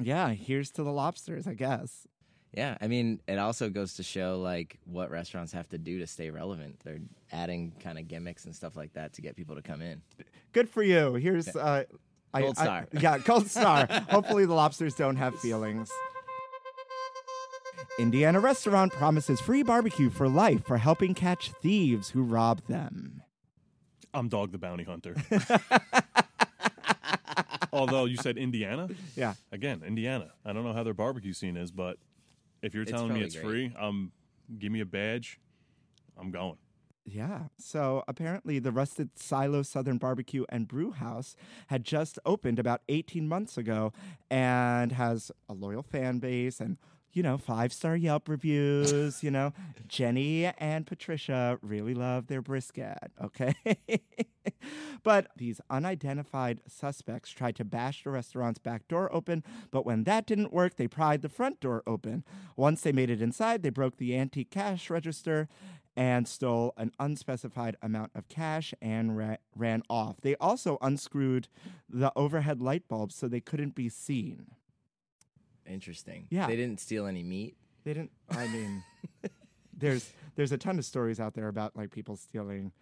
[0.00, 2.06] yeah, here's to the lobsters, I guess.
[2.54, 6.06] Yeah, I mean, it also goes to show like what restaurants have to do to
[6.06, 6.80] stay relevant.
[6.84, 10.00] They're adding kind of gimmicks and stuff like that to get people to come in.
[10.52, 11.14] Good for you.
[11.14, 11.84] Here's uh,
[12.32, 12.86] I- Gold I- star.
[12.92, 13.86] yeah, gold star.
[14.10, 15.90] Hopefully, the lobsters don't have feelings.
[17.98, 23.22] Indiana restaurant promises free barbecue for life for helping catch thieves who rob them.
[24.14, 25.14] I'm Dog the Bounty Hunter.
[27.72, 29.34] Although you said Indiana, Yeah.
[29.52, 30.32] again, Indiana.
[30.44, 31.98] I don't know how their barbecue scene is, but
[32.62, 33.44] if you're It's telling me probably it's great.
[33.44, 34.12] free, um,
[34.58, 35.38] give me a badge.
[36.16, 36.56] I'm going.
[37.04, 37.44] Yeah.
[37.58, 41.36] So apparently, the Rusted Silo Southern Barbecue and Brew House
[41.68, 43.92] had just opened about 18 months ago
[44.30, 46.76] and has a loyal fan base and,
[47.18, 49.24] you know, five star Yelp reviews.
[49.24, 49.52] you know,
[49.88, 52.96] Jenny and Patricia really love their brisket.
[53.20, 53.54] Okay.
[55.02, 59.42] but these unidentified suspects tried to bash the restaurant's back door open.
[59.72, 62.22] But when that didn't work, they pried the front door open.
[62.56, 65.48] Once they made it inside, they broke the antique cash register
[65.96, 70.20] and stole an unspecified amount of cash and ra- ran off.
[70.20, 71.48] They also unscrewed
[71.88, 74.52] the overhead light bulbs so they couldn't be seen.
[75.68, 76.26] Interesting.
[76.30, 76.46] Yeah.
[76.46, 77.56] They didn't steal any meat.
[77.84, 78.10] They didn't.
[78.30, 78.82] I mean,
[79.76, 82.72] there's there's a ton of stories out there about like people stealing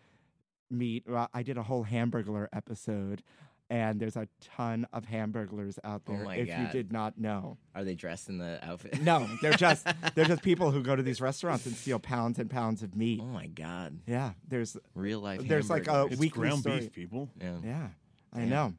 [0.70, 1.05] meat.
[1.07, 3.22] Well, I did a whole Hamburglar episode,
[3.70, 6.25] and there's a ton of Hamburglers out Oh there.
[6.25, 9.01] my if you did not know, Are they dressed in the outfit?
[9.03, 12.51] no, they're just they're just people who go to these restaurants and steal pounds and
[12.51, 13.20] pounds of meat.
[13.22, 14.01] oh my god.
[14.07, 15.40] Yeah, there's Real life.
[15.46, 16.12] There's like a hamburgers.
[16.14, 16.81] It's weekly ground story.
[16.81, 17.29] beef, people.
[17.40, 17.59] yeah.
[17.62, 17.87] Yeah,
[18.33, 18.49] I Damn.
[18.49, 18.75] know.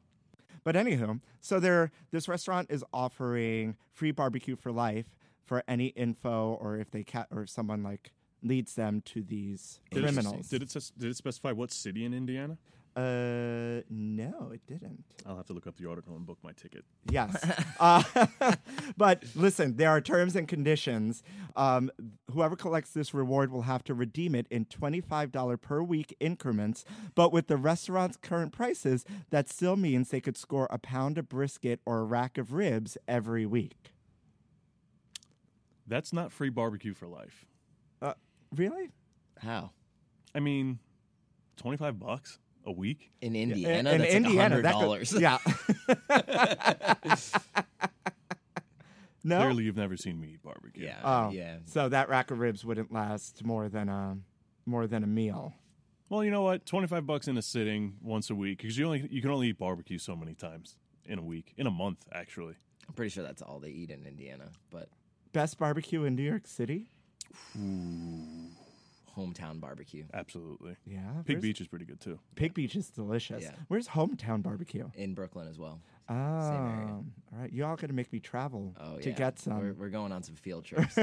[0.68, 5.06] But anywho, so there, this restaurant is offering free barbecue for life
[5.42, 9.80] for any info or if they ca- or if someone like leads them to these
[9.90, 10.50] Did it- criminals.
[10.50, 12.58] Did it, did it specify what city in Indiana?
[12.98, 15.04] Uh, no, it didn't.
[15.24, 16.84] I'll have to look up the article and book my ticket.
[17.08, 17.48] Yes.
[17.80, 18.02] uh,
[18.96, 21.22] but listen, there are terms and conditions.
[21.54, 21.92] Um,
[22.32, 26.84] whoever collects this reward will have to redeem it in $25 per week increments.
[27.14, 31.28] But with the restaurant's current prices, that still means they could score a pound of
[31.28, 33.92] brisket or a rack of ribs every week.
[35.86, 37.46] That's not free barbecue for life.
[38.02, 38.14] Uh,
[38.52, 38.90] really?
[39.38, 39.70] How?
[40.34, 40.80] I mean,
[41.58, 43.10] 25 bucks a week?
[43.20, 45.20] In In, Indiana, in that's Indiana, like $100.
[45.20, 45.38] yeah.
[49.24, 49.38] no.
[49.40, 50.84] Clearly, you've never seen me eat barbecue.
[50.84, 50.98] Yeah.
[51.02, 51.56] Oh, yeah.
[51.64, 54.18] So that rack of ribs wouldn't last more than a
[54.66, 55.54] more than a meal.
[56.10, 56.64] Well, you know what?
[56.66, 59.58] 25 bucks in a sitting once a week because you only you can only eat
[59.58, 62.54] barbecue so many times in a week, in a month actually.
[62.86, 64.88] I'm pretty sure that's all they eat in Indiana, but
[65.32, 66.90] Best barbecue in New York City?
[69.18, 70.76] Hometown barbecue Absolutely.
[70.86, 70.98] Yeah.
[71.24, 72.18] Pig where's- Beach is pretty good too.
[72.36, 73.42] Pig Beach is delicious.
[73.42, 73.52] Yeah.
[73.68, 74.88] Where's hometown barbecue?
[74.94, 75.80] in Brooklyn as well.
[76.08, 76.88] Oh, area.
[76.88, 77.52] all right.
[77.52, 79.14] You all got to make me travel Oh to yeah.
[79.16, 79.58] get some.
[79.58, 80.96] We're, we're going on some field trips.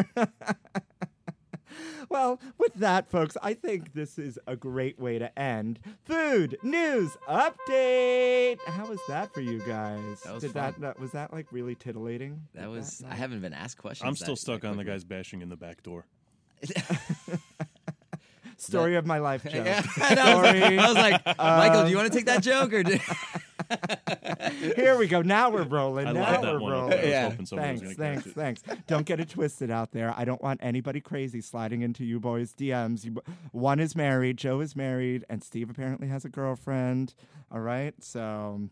[2.10, 7.12] Well, with that, folks, I think this is a great way to end food news
[7.28, 8.58] update.
[8.68, 10.22] How was that for you guys?
[10.24, 10.74] That was Did fun.
[10.74, 12.44] that, that was that like really titillating?
[12.54, 13.02] that was.
[13.02, 14.08] not- I haven't been asked questions.
[14.08, 14.94] I'm still that- stuck that on the quickly.
[14.94, 16.06] guys bashing in the back door.
[18.66, 19.64] story of my life, Joe.
[19.64, 20.42] Yeah, I, know.
[20.42, 22.84] I was like, Story Michael, do um, you want to take that joke or?
[22.84, 23.00] Do-
[24.76, 25.22] Here we go.
[25.22, 26.08] Now we're rolling.
[26.08, 26.72] I now love we're one.
[26.72, 26.90] rolling.
[26.92, 27.00] there.
[27.00, 27.24] I was Yeah.
[27.30, 28.34] hoping Thanks, was gonna thanks, it.
[28.34, 28.64] thanks.
[28.88, 30.14] Don't get it twisted out there.
[30.16, 33.06] I don't want anybody crazy sliding into you boys' DMs.
[33.06, 37.16] You, one is married, Joe is married, and Steve apparently has a girlfriend.
[37.52, 38.70] All right, so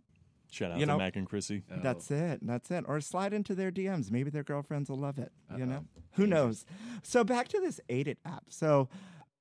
[0.51, 1.63] Shout out You to Mac and Chrissy.
[1.81, 2.39] that's it.
[2.43, 2.85] That's it.
[2.87, 4.11] Or slide into their DMs.
[4.11, 5.31] Maybe their girlfriends will love it.
[5.57, 6.63] You know, who knows?
[7.01, 8.43] So back to this Ate It app.
[8.49, 8.87] So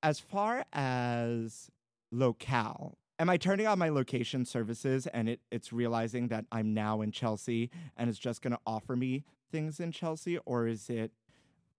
[0.03, 1.71] as far as
[2.11, 2.97] locale.
[3.17, 7.11] Am I turning on my location services and it, it's realizing that I'm now in
[7.11, 11.11] Chelsea and it's just going to offer me things in Chelsea, or is it,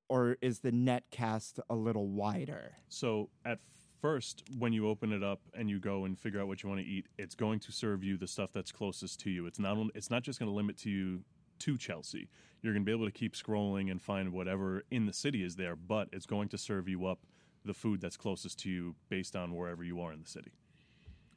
[0.09, 2.77] or is the net cast a little wider?
[2.89, 3.59] So at
[4.01, 6.81] first, when you open it up and you go and figure out what you want
[6.81, 9.47] to eat, it's going to serve you the stuff that's closest to you.
[9.47, 9.77] It's not.
[9.95, 11.25] It's not just going to limit to you
[11.61, 12.29] to Chelsea.
[12.63, 15.57] You're going to be able to keep scrolling and find whatever in the city is
[15.57, 17.21] there, but it's going to serve you up
[17.65, 20.53] the food that's closest to you based on wherever you are in the city.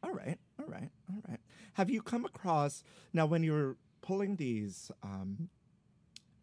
[0.03, 1.39] All right, all right, all right.
[1.73, 5.49] Have you come across now when you're pulling these um,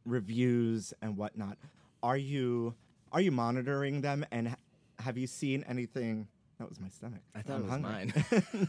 [0.05, 1.59] reviews and whatnot?
[2.03, 2.75] Are you
[3.13, 4.57] are you monitoring them and ha-
[4.99, 6.29] have you seen anything?
[6.59, 7.21] That was my stomach.
[7.35, 8.69] I thought I'm it was hungry.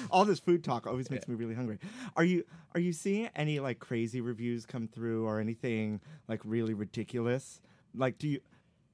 [0.10, 1.78] All this food talk always makes me really hungry.
[2.16, 6.74] Are you are you seeing any like crazy reviews come through or anything like really
[6.74, 7.60] ridiculous?
[7.96, 8.40] Like, do you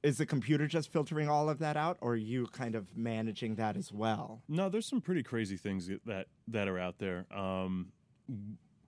[0.03, 3.55] is the computer just filtering all of that out, or are you kind of managing
[3.55, 4.41] that as well?
[4.47, 7.25] No, there's some pretty crazy things that that are out there.
[7.35, 7.91] Um,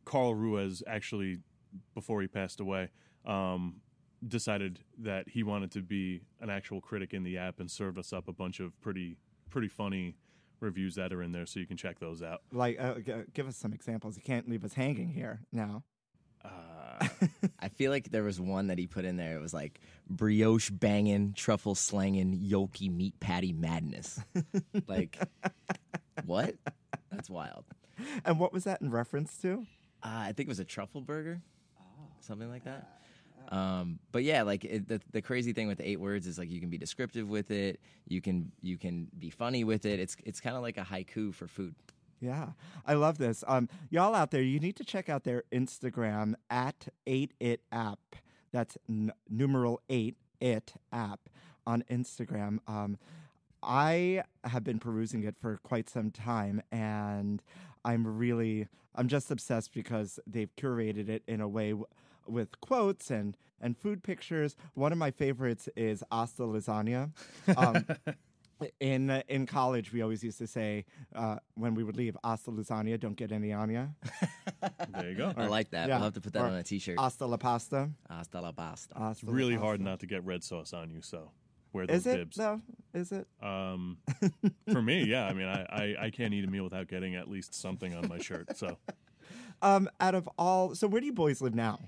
[0.06, 1.39] Carl Ruiz actually,
[1.93, 2.89] before he passed away,
[3.26, 3.76] um,
[4.28, 8.12] decided that he wanted to be an actual critic in the app and served us
[8.13, 9.17] up a bunch of pretty
[9.49, 10.15] pretty funny
[10.60, 12.41] reviews that are in there, so you can check those out.
[12.52, 14.15] Like, uh, g- give us some examples.
[14.15, 15.84] You can't leave us hanging here now.
[17.60, 19.36] I feel like there was one that he put in there.
[19.36, 24.20] It was like brioche banging, truffle slanging, yolky meat patty madness.
[24.88, 25.18] like,
[26.26, 26.56] what?
[27.12, 27.66] That's wild.
[28.26, 29.66] And what was that in reference to?
[30.04, 31.42] Uh, I think it was a truffle burger,
[32.20, 33.00] something like that.
[33.50, 36.50] Um, but yeah, like it, the the crazy thing with the eight words is like
[36.50, 40.00] you can be descriptive with it, you can you can be funny with it.
[40.00, 41.76] It's it's kind of like a haiku for food.
[42.24, 42.52] Yeah,
[42.86, 43.44] I love this.
[43.48, 48.00] Um, y'all out there, you need to check out their Instagram at eight it app.
[48.54, 51.20] That's n- numeral eight it app
[51.68, 52.60] on Instagram.
[52.66, 52.98] Um,
[53.62, 57.42] I have been perusing it for quite some time, and
[57.84, 61.86] I'm really, I'm just obsessed because they've curated it in a way w-
[62.26, 64.56] with quotes and and food pictures.
[64.76, 67.12] One of my favorites is Hasta Lasagna.
[67.58, 67.86] Um,
[68.80, 72.52] in uh, in college, we always used to say uh, when we would leave, "Hasta
[72.52, 73.88] lasagna, don't get any on ya."
[74.89, 75.34] there you go.
[75.36, 75.88] I like that.
[75.88, 75.95] Yeah.
[75.95, 76.99] We'll have to put that Or on a t-shirt.
[76.99, 77.89] Hasta la pasta.
[78.10, 78.93] Hasta la pasta.
[78.97, 81.32] Hasta It's la really hard not to get red sauce on you, so
[81.73, 82.38] wear those Is it bibs.
[82.38, 82.62] though?
[82.93, 83.28] Is it?
[83.41, 83.97] Um,
[84.71, 85.26] for me, yeah.
[85.26, 88.08] I mean, I, I, I can't eat a meal without getting at least something on
[88.08, 88.58] my shirt.
[88.58, 88.78] So
[89.62, 91.80] Um, out of all, so where do you boys live now?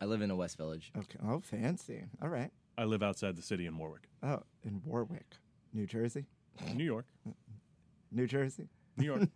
[0.00, 0.92] I live in a West Village.
[0.96, 1.18] Okay.
[1.26, 2.04] Oh, fancy.
[2.22, 2.50] All right.
[2.78, 5.36] I live outside the city in Warwick, Oh, in Warwick,
[5.74, 6.24] New Jersey.
[6.74, 7.04] New York,
[8.12, 8.68] New Jersey.
[8.96, 9.22] New York.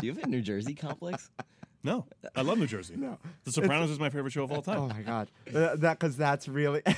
[0.00, 1.30] Do you have a New Jersey complex?
[1.82, 2.94] No, I love New Jersey.
[2.96, 3.18] No.
[3.44, 4.78] The Sopranos is my favorite show of all time.
[4.78, 5.30] Oh my God.
[5.54, 6.82] Uh, that because that's really.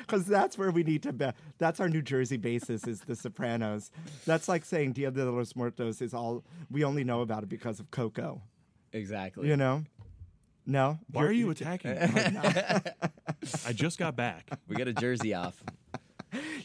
[0.00, 1.26] Because that's where we need to be.
[1.58, 3.90] That's our New Jersey basis is The Sopranos.
[4.24, 7.78] That's like saying Dia de los Muertos is all we only know about it because
[7.78, 8.40] of Coco.
[8.94, 9.46] Exactly.
[9.48, 9.84] You know?
[10.64, 10.98] No.
[11.12, 12.22] Why are You're- you attacking me?
[13.66, 14.48] I just got back.
[14.66, 15.62] We got a jersey off.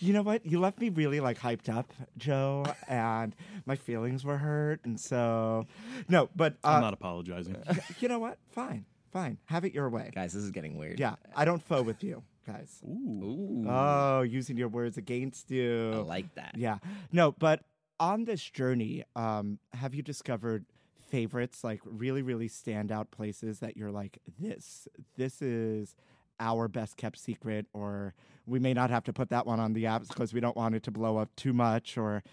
[0.04, 0.46] You know what?
[0.46, 3.34] You left me really like hyped up, Joe, and
[3.66, 5.66] my feelings were hurt, and so
[6.10, 6.30] no.
[6.36, 7.56] But uh, I'm not apologizing.
[8.00, 8.38] you know what?
[8.52, 9.38] Fine, fine.
[9.46, 10.12] Have it your way.
[10.13, 11.00] Guys, this is getting weird.
[11.00, 12.82] Yeah, I don't foe with you, guys.
[12.86, 13.66] Ooh.
[13.66, 15.94] Oh, using your words against you.
[15.94, 16.56] I like that.
[16.58, 16.80] Yeah.
[17.13, 17.62] No, but
[17.98, 20.66] on this journey, um, have you discovered
[21.08, 25.96] favorites, like really, really standout places that you're like, this, this is
[26.39, 28.13] our best kept secret, or
[28.46, 30.76] we may not have to put that one on the apps because we don't want
[30.76, 32.24] it to blow up too much, or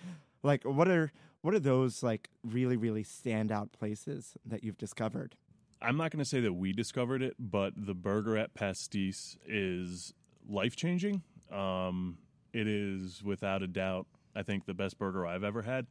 [0.43, 5.37] like what are what are those like really, really standout places that you've discovered?
[5.83, 10.13] I'm not going to say that we discovered it, but the burger at Pastis is
[10.47, 11.23] life changing.
[11.51, 12.19] Um,
[12.53, 15.87] it is without a doubt, I think, the best burger I've ever had.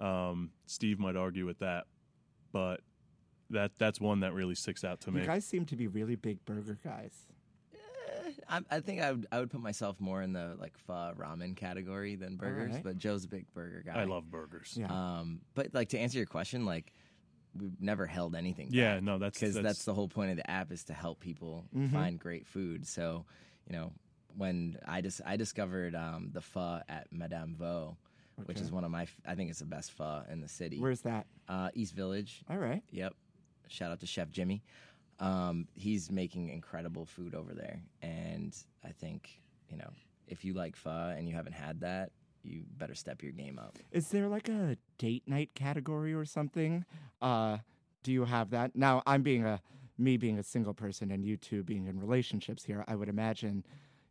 [0.00, 1.84] Um, Steve might argue with that,
[2.52, 2.80] but
[3.50, 5.26] that that's one that really sticks out to You me.
[5.26, 7.26] guys seem to be really big burger guys.
[8.50, 11.56] I, I think I would, I would put myself more in the like pho ramen
[11.56, 12.82] category than burgers, right.
[12.82, 14.00] but Joe's a big burger guy.
[14.00, 14.74] I love burgers.
[14.76, 14.88] Yeah.
[14.90, 16.92] Um, but like to answer your question, like
[17.56, 18.68] we've never held anything.
[18.70, 21.20] Yeah, no, that's because that's, that's the whole point of the app is to help
[21.20, 21.94] people Mm-hmm.
[21.94, 22.86] find great food.
[22.86, 23.24] So,
[23.68, 23.92] you know,
[24.36, 27.96] when I just I discovered um, the pho at Madame Vo,
[28.46, 29.02] which is one of my.
[29.02, 30.78] f- I think it's the best pho in the city.
[30.80, 31.26] Where's that?
[31.48, 32.42] uh, East Village?
[32.48, 32.82] All right.
[32.90, 33.14] Yep.
[33.68, 34.62] Shout out to Chef Jimmy.
[35.20, 39.90] Um, he's making incredible food over there, and I think you know
[40.26, 42.10] if you like pho and you haven't had that,
[42.42, 43.78] you better step your game up.
[43.92, 46.84] Is there like a date night category or something?
[47.20, 47.58] Uh,
[48.02, 48.74] do you have that?
[48.74, 49.60] Now, I'm being a
[49.98, 52.84] me being a single person and you two being in relationships here.
[52.88, 53.64] I would imagine,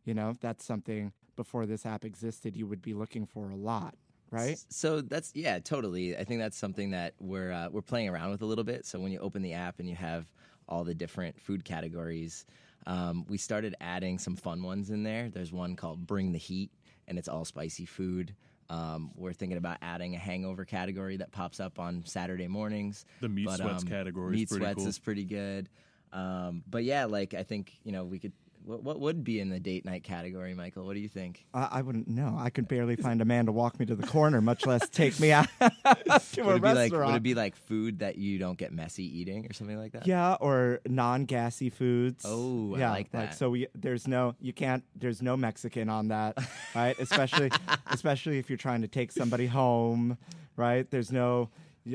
[0.04, 3.94] you know, that's something before this app existed you would be looking for a lot,
[4.30, 4.58] right?
[4.68, 6.16] So that's yeah, totally.
[6.16, 8.86] I think that's something that we're uh, we're playing around with a little bit.
[8.86, 10.26] So when you open the app and you have
[10.70, 12.46] all the different food categories,
[12.86, 15.28] um, we started adding some fun ones in there.
[15.28, 16.70] There's one called Bring the Heat,
[17.08, 18.34] and it's all spicy food.
[18.70, 23.04] Um, we're thinking about adding a hangover category that pops up on Saturday mornings.
[23.20, 24.86] The meat But, sweats um, category Meat pretty sweats cool.
[24.86, 25.68] is pretty good.
[26.12, 28.32] Um, but yeah, like I think you know we could.
[28.64, 30.84] What, what would be in the date night category, Michael?
[30.84, 31.44] What do you think?
[31.54, 32.36] I, I wouldn't know.
[32.38, 35.18] I could barely find a man to walk me to the corner, much less take
[35.18, 37.06] me out to a Would it be like restaurant.
[37.12, 40.06] would it be like food that you don't get messy eating or something like that?
[40.06, 42.24] Yeah, or non-gassy foods.
[42.26, 43.34] Oh, I yeah, like that.
[43.34, 46.36] so we there's no you can't there's no Mexican on that,
[46.74, 46.98] right?
[46.98, 47.50] especially
[47.86, 50.18] especially if you're trying to take somebody home,
[50.56, 50.90] right?
[50.90, 51.48] There's no.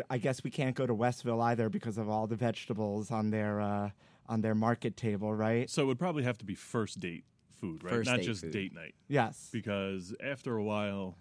[0.10, 3.62] I guess we can't go to Westville either because of all the vegetables on their
[3.62, 3.90] uh,
[4.28, 5.70] on their market table, right?
[5.70, 7.26] So it would probably have to be first date
[7.60, 7.94] food, right?
[7.94, 8.52] First Not date just food.
[8.52, 8.96] date night.
[9.08, 9.50] Yes.
[9.52, 11.18] Because after a while,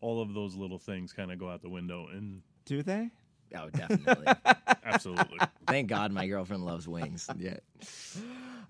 [0.00, 2.08] all of those little things kind of go out the window.
[2.12, 3.10] And Do they?
[3.56, 4.26] Oh, definitely.
[4.84, 5.38] absolutely.
[5.66, 7.28] Thank God my girlfriend loves wings.
[7.38, 7.58] Yeah.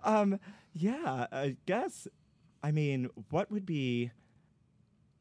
[0.03, 0.39] Um,
[0.75, 2.07] yeah, I guess.
[2.63, 4.11] I mean, what would be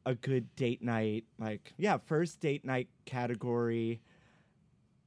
[0.06, 1.24] a good date night?
[1.38, 4.00] Like, yeah, first date night category.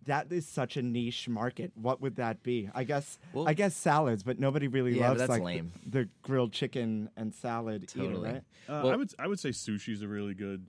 [0.08, 1.72] That is such a niche market.
[1.76, 2.70] What would that be?
[2.74, 3.20] I guess.
[3.34, 5.72] Well- I guess salads, but nobody really Yeah, loves like the- lame.
[5.86, 8.30] The, grilled chicken and salad eater, Totally.
[8.32, 8.44] right?
[8.68, 10.66] Uh, Well- I would I would say sushi's a really good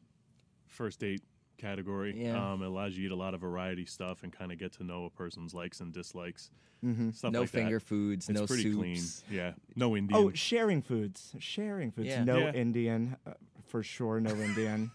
[0.66, 1.22] first date
[1.56, 2.14] category.
[2.22, 2.52] Yeah.
[2.52, 4.72] Um, it allows you to eat a lot of variety stuff and kind of get
[4.74, 6.50] to know a person's likes and dislikes.
[6.84, 7.10] Mm-hmm.
[7.10, 7.58] Stuff No like that.
[7.58, 8.76] finger foods, It's no pretty soups.
[8.76, 9.36] clean.
[9.38, 9.52] Yeah.
[9.74, 10.20] No Indian.
[10.20, 11.34] Oh, sharing foods.
[11.40, 12.06] Sharing foods.
[12.08, 12.22] Yeah.
[12.22, 12.52] No Yeah.
[12.52, 13.32] Indian, uh,
[13.68, 14.20] for sure.
[14.20, 14.90] No Indian.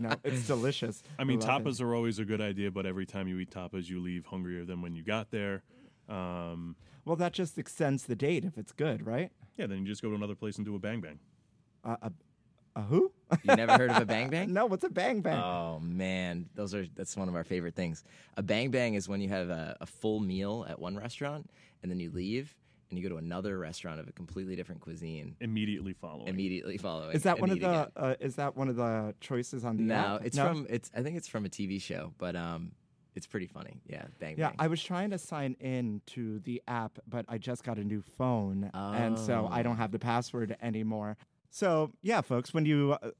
[0.00, 1.02] no, it's delicious.
[1.18, 1.64] I mean, love it.
[1.64, 4.64] tapas are always a good idea, but every time you eat tapas, you leave hungrier
[4.64, 5.62] than when you got there.
[6.08, 9.30] Um, Well, that just extends the date if it's good, right?
[9.56, 11.18] yeah, then you just go to another place and do a bang bang.
[11.84, 12.12] Uh, a,
[12.76, 13.12] a who?
[13.44, 14.52] You never heard of a bang bang?
[14.58, 15.36] no, what's a bang bang?
[15.38, 18.04] Oh man, those are that's one of our favorite things.
[18.36, 21.48] A bang bang is when you have a, a full meal at one restaurant
[21.82, 22.54] and then you leave
[22.92, 26.28] and you go to another restaurant of a completely different cuisine Immediately following.
[26.28, 27.16] immediately following.
[27.16, 27.90] Is that one of the?
[27.96, 30.26] Uh, is that one of the choices on the No, app?
[30.26, 30.90] it's from it's.
[30.94, 32.72] I think it's from a TV show, but um,
[33.14, 33.80] it's pretty funny.
[33.86, 34.56] Yeah, bang Yeah, bang.
[34.58, 38.02] I was trying to sign in to the app, but I just got a new
[38.02, 39.76] phone, and so I don't Oh.
[39.76, 41.16] have the password anymore.
[41.48, 43.10] So yeah, folks, when you uh,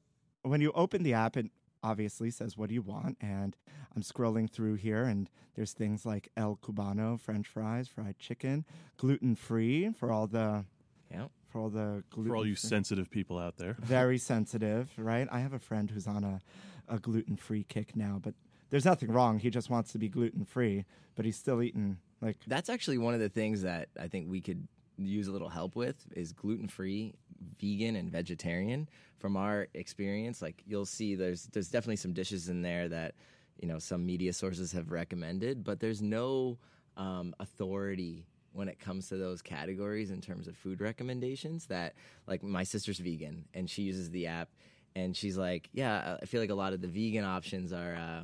[0.42, 1.50] when you open the app, it
[1.82, 3.56] obviously says what do you want, and
[3.94, 8.64] I'm scrolling through here, and there's things like El Cubano, French fries, fried chicken,
[8.96, 10.64] gluten free for all the
[11.10, 11.26] yeah.
[11.50, 12.30] for all the gluten.
[12.30, 13.76] For all you sensitive people out there.
[13.80, 15.28] very sensitive, right?
[15.30, 16.40] I have a friend who's on a,
[16.88, 18.34] a gluten free kick now, but
[18.70, 19.38] there's nothing wrong.
[19.38, 23.14] He just wants to be gluten free, but he's still eating like That's actually one
[23.14, 24.66] of the things that I think we could
[25.06, 27.14] use a little help with is gluten free,
[27.60, 28.88] vegan, and vegetarian.
[29.18, 33.14] From our experience, like you'll see, there's there's definitely some dishes in there that
[33.60, 36.58] you know some media sources have recommended, but there's no
[36.96, 41.66] um, authority when it comes to those categories in terms of food recommendations.
[41.66, 41.94] That
[42.26, 44.48] like my sister's vegan and she uses the app,
[44.96, 47.94] and she's like, yeah, I feel like a lot of the vegan options are.
[47.94, 48.22] Uh,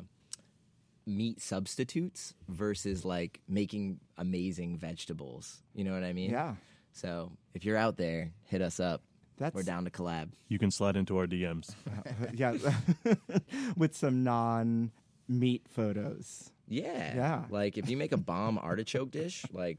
[1.09, 5.63] meat substitutes versus like making amazing vegetables.
[5.75, 6.31] You know what I mean?
[6.31, 6.55] yeah.
[6.93, 9.03] So if you're out there, hit us up.
[9.39, 10.31] That's We're down to collab.
[10.49, 11.73] You can slide into our DMs.
[12.35, 12.57] yeah,
[13.77, 14.91] with some non
[15.29, 16.51] meat photos.
[16.67, 17.15] Yeah.
[17.15, 17.45] Yeah.
[17.49, 19.79] Like if you make a bomb artichoke dish, like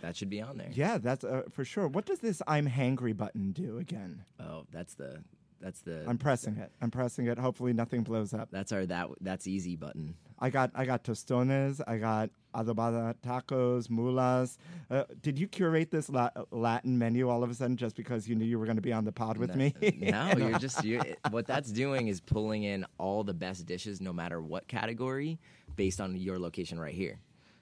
[0.00, 0.70] that should be on there.
[0.72, 1.86] Yeah, that's uh, for sure.
[1.86, 4.24] What does this "I'm hangry" button do again?
[4.40, 5.22] Oh, that's the
[5.62, 6.72] that's the I'm pressing it.
[6.82, 7.38] I'm pressing it.
[7.38, 8.48] Hopefully, nothing blows up.
[8.50, 10.16] that's our that that's easy button.
[10.38, 11.80] I got I got tostones.
[11.86, 14.58] I got adobada tacos, mulas.
[14.90, 18.34] Uh, did you curate this la- Latin menu all of a sudden just because you
[18.34, 19.72] knew you were going to be on the pod with me?
[20.00, 24.12] no, you're just you're, what that's doing is pulling in all the best dishes, no
[24.12, 25.38] matter what category,
[25.76, 27.20] based on your location right here.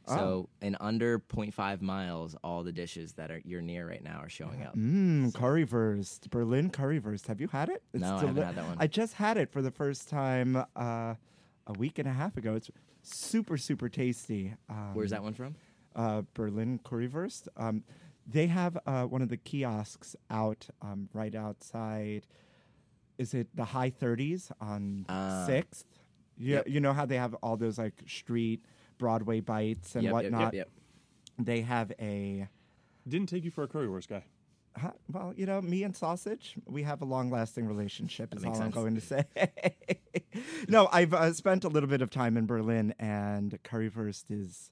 [0.08, 0.16] Oh.
[0.16, 4.28] So in under 0.5 miles, all the dishes that are you're near right now are
[4.28, 4.76] showing up.
[4.76, 7.26] Mmm, currywurst, Berlin currywurst.
[7.26, 7.82] Have you had it?
[7.92, 8.76] It's No, I haven't had that one.
[8.80, 11.14] I just had it for the first time uh,
[11.66, 12.54] a week and a half ago.
[12.54, 12.70] It's
[13.02, 14.54] super, super tasty.
[14.68, 15.54] Um, Where's that one from?
[15.94, 17.48] uh, Berlin Currywurst.
[17.56, 17.84] Um,
[18.26, 22.26] they have uh, one of the kiosks out um, right outside.
[23.18, 25.84] is it the high 30s on 6th?
[26.38, 26.68] You, yep.
[26.68, 28.64] you know how they have all those like street
[29.00, 30.54] Broadway bites and Yep, yep, yep, whatnot?
[30.54, 30.70] yep.
[31.38, 32.48] They have a
[33.08, 34.24] Didn't take you for a currywurst guy.
[34.76, 34.92] Huh?
[35.10, 38.32] Well, you know, me and sausage, we have a long-lasting relationship.
[38.32, 39.24] Is all makes I'm going to say.
[40.68, 44.70] no, I've uh, spent a little bit of time in Berlin, and currywurst is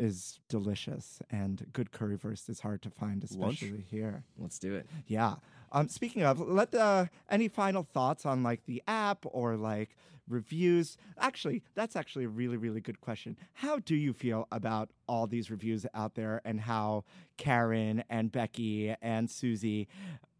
[0.00, 3.62] is delicious, and good currywurst is hard to find, Lunch?
[3.62, 4.24] especially here.
[4.38, 4.86] Let's do it.
[5.06, 5.34] Yeah.
[5.72, 9.96] Um, speaking of, let the any final thoughts on like the app or like
[10.28, 10.96] reviews.
[11.18, 13.36] Actually, that's actually a really really good question.
[13.54, 17.04] How do you feel about all these reviews out there and how
[17.36, 19.88] Karen and Becky and Susie,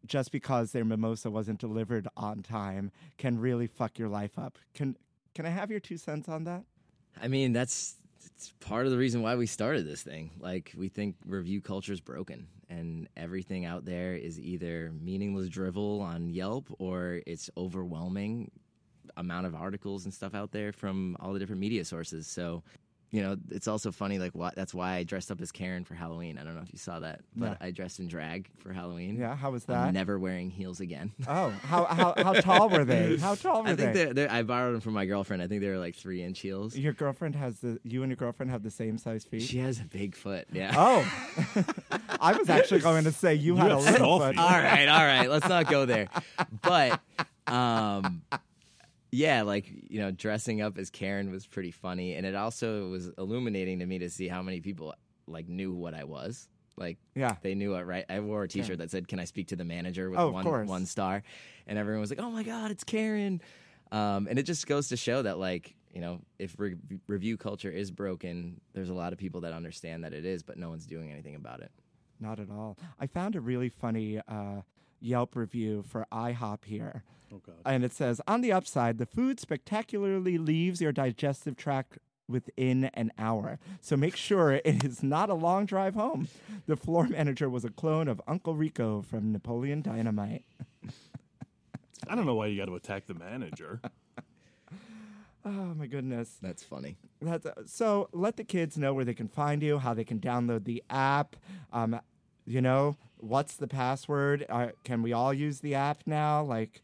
[0.05, 4.57] just because their mimosa wasn't delivered on time, can really fuck your life up?
[4.73, 4.95] Can
[5.33, 6.63] can I have your two cents on that?
[7.21, 7.95] I mean, that's
[8.35, 10.31] it's part of the reason why we started this thing.
[10.39, 16.01] Like, we think review culture is broken, and everything out there is either meaningless drivel
[16.01, 18.51] on Yelp or it's overwhelming
[19.17, 22.27] amount of articles and stuff out there from all the different media sources.
[22.27, 22.63] So,
[23.11, 24.19] you know, it's also funny.
[24.19, 26.37] Like, why, that's why I dressed up as Karen for Halloween.
[26.37, 27.57] I don't know if you saw that, but No.
[27.59, 29.17] I dressed in drag for Halloween.
[29.17, 29.35] Yeah.
[29.35, 29.93] How was I'm that?
[29.93, 31.11] never wearing heels again.
[31.27, 33.17] oh, how, how how tall were they?
[33.21, 34.05] How tall were I think they?
[34.05, 35.41] they're, they're, I borrowed them from my girlfriend.
[35.41, 36.75] I think they were like three inch heels.
[36.75, 39.41] Your girlfriend has the you and your girlfriend have the same size feet.
[39.41, 40.47] She has a big foot.
[40.51, 40.73] Yeah.
[40.77, 41.63] Oh,
[42.21, 44.37] I was actually going to say you, had a have little small foot.
[44.37, 45.29] all right, all right.
[45.29, 46.09] Let's not go there.
[46.61, 46.99] But
[47.47, 48.21] um
[49.11, 53.09] yeah, like, you know, dressing up as Karen was pretty funny and it also was
[53.17, 54.93] illuminating to me to see how many people
[55.27, 56.47] like knew what I was.
[56.77, 57.35] Like Yeah.
[57.41, 58.05] they knew it, right?
[58.09, 60.45] I wore a t-shirt that said, "Can I speak to the manager?" with Oh, one
[60.67, 61.23] one star.
[61.67, 63.41] And everyone was like, "Oh my god, it's Karen."
[63.91, 66.75] Um, and it just goes to show that like, you know, if re-
[67.07, 70.57] review culture is broken, there's a lot of people that understand that it is, but
[70.57, 71.71] no one's doing anything about it.
[72.19, 72.77] Not at all.
[72.99, 74.61] I found a really funny uh,
[74.99, 77.03] Yelp review for IHOP here.
[77.33, 77.55] Oh God.
[77.65, 81.97] And it says On the upside, the food spectacularly leaves your digestive tract
[82.27, 83.59] within an hour.
[83.81, 86.27] So make sure it is not a long drive home.
[86.67, 90.45] The floor manager was a clone of Uncle Rico from Napoleon Dynamite.
[92.07, 93.81] I don't know why you got to attack the manager.
[95.45, 96.37] Oh my goodness.
[96.41, 96.97] That's funny.
[97.21, 100.19] That's, uh, so let the kids know where they can find you, how they can
[100.19, 101.37] download the app.
[101.71, 101.99] Um,
[102.49, 104.45] you know, what's the password?
[104.49, 106.43] Uh, can we all use the app now?
[106.43, 106.81] Like,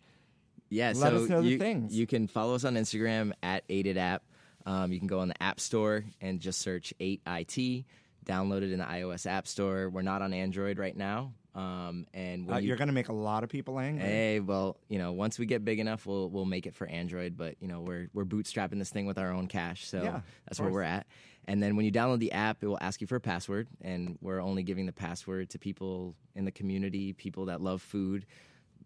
[0.69, 1.93] Yeah, Let so us know the things.
[1.97, 4.23] you can follow us on Instagram at 8 app.
[4.65, 7.85] Um, you can go on the App Store and just search 8IT.
[8.25, 9.89] Download it in the iOS App Store.
[9.89, 11.33] We're not on Android right now.
[11.55, 14.03] Um, and uh, you, you're going to make a lot of people angry.
[14.03, 17.37] Hey, well, you know, once we get big enough, we'll we'll make it for Android.
[17.37, 20.59] But you know, we're we're bootstrapping this thing with our own cash, so Yeah, that's
[20.59, 21.07] where we're at.
[21.47, 24.17] And then when you download the app, it will ask you for a password, and
[24.21, 28.25] we're only giving the password to people in the community, people that love food,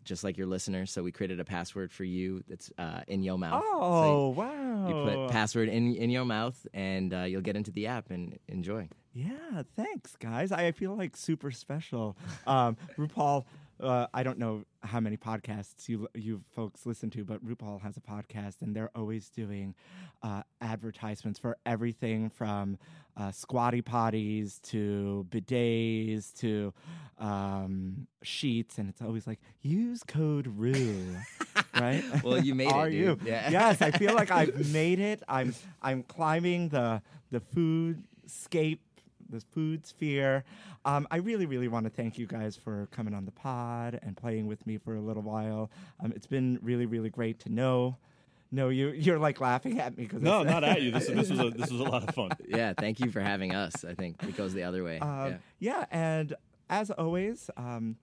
[0.03, 0.91] just like your listeners.
[0.91, 3.63] So we created a password for you that's uh, in your mouth.
[3.63, 4.87] So Oh, wow.
[4.89, 8.37] you put password in in your mouth, and uh, you'll get into the app and
[8.47, 8.89] enjoy.
[9.23, 10.51] Yeah, thanks, guys.
[10.51, 12.15] I feel like super special.
[12.47, 13.43] Um, RuPaul,
[13.81, 17.97] uh, I don't know how many podcasts you you folks listen to, but RuPaul has
[17.97, 19.75] a podcast, and they're always doing
[20.23, 22.77] uh, advertisements for everything from
[23.17, 26.73] uh, squatty potties to bidets to
[27.17, 31.17] um, sheets, and it's always like use code RU,
[31.75, 32.03] right?
[32.23, 33.15] Well, you made it, Are you?
[33.17, 33.27] dude.
[33.27, 33.49] Yeah.
[33.49, 35.23] Yes, I feel like I've made it.
[35.27, 37.01] I'm I'm climbing the
[37.31, 38.81] the food scape,
[39.29, 40.43] the food sphere.
[40.85, 44.15] Um, I really, really want to thank you guys for coming on the pod and
[44.15, 45.69] playing with me for a little while.
[45.99, 47.97] Um, it's been really, really great to know.
[48.51, 50.91] No, you you're like laughing at me because No, not at you.
[50.91, 52.31] This is this was a this was a lot of fun.
[52.47, 53.85] Yeah, thank you for having us.
[53.85, 54.99] I think it goes the other way.
[54.99, 55.37] Um, yeah.
[55.59, 55.85] yeah.
[55.91, 56.33] and
[56.69, 57.97] as always, um,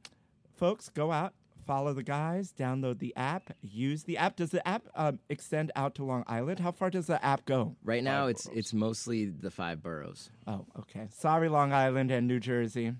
[0.56, 1.32] folks, go out,
[1.66, 4.36] follow the guys, download the app, use the app.
[4.36, 6.60] Does the app um, extend out to Long Island?
[6.60, 7.76] How far does the app go?
[7.84, 8.58] Right now, Five it's boroughs.
[8.58, 10.30] it's mostly the five boroughs.
[10.46, 11.08] Oh, okay.
[11.12, 12.92] Sorry, Long Island and New Jersey.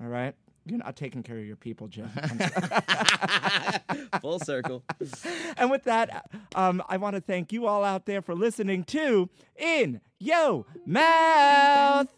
[0.00, 0.34] All right.
[0.68, 2.08] You're not taking care of your people, Jim.
[4.20, 4.82] Full circle.
[5.56, 9.30] and with that, um, I want to thank you all out there for listening to
[9.56, 12.08] In Yo Mouth.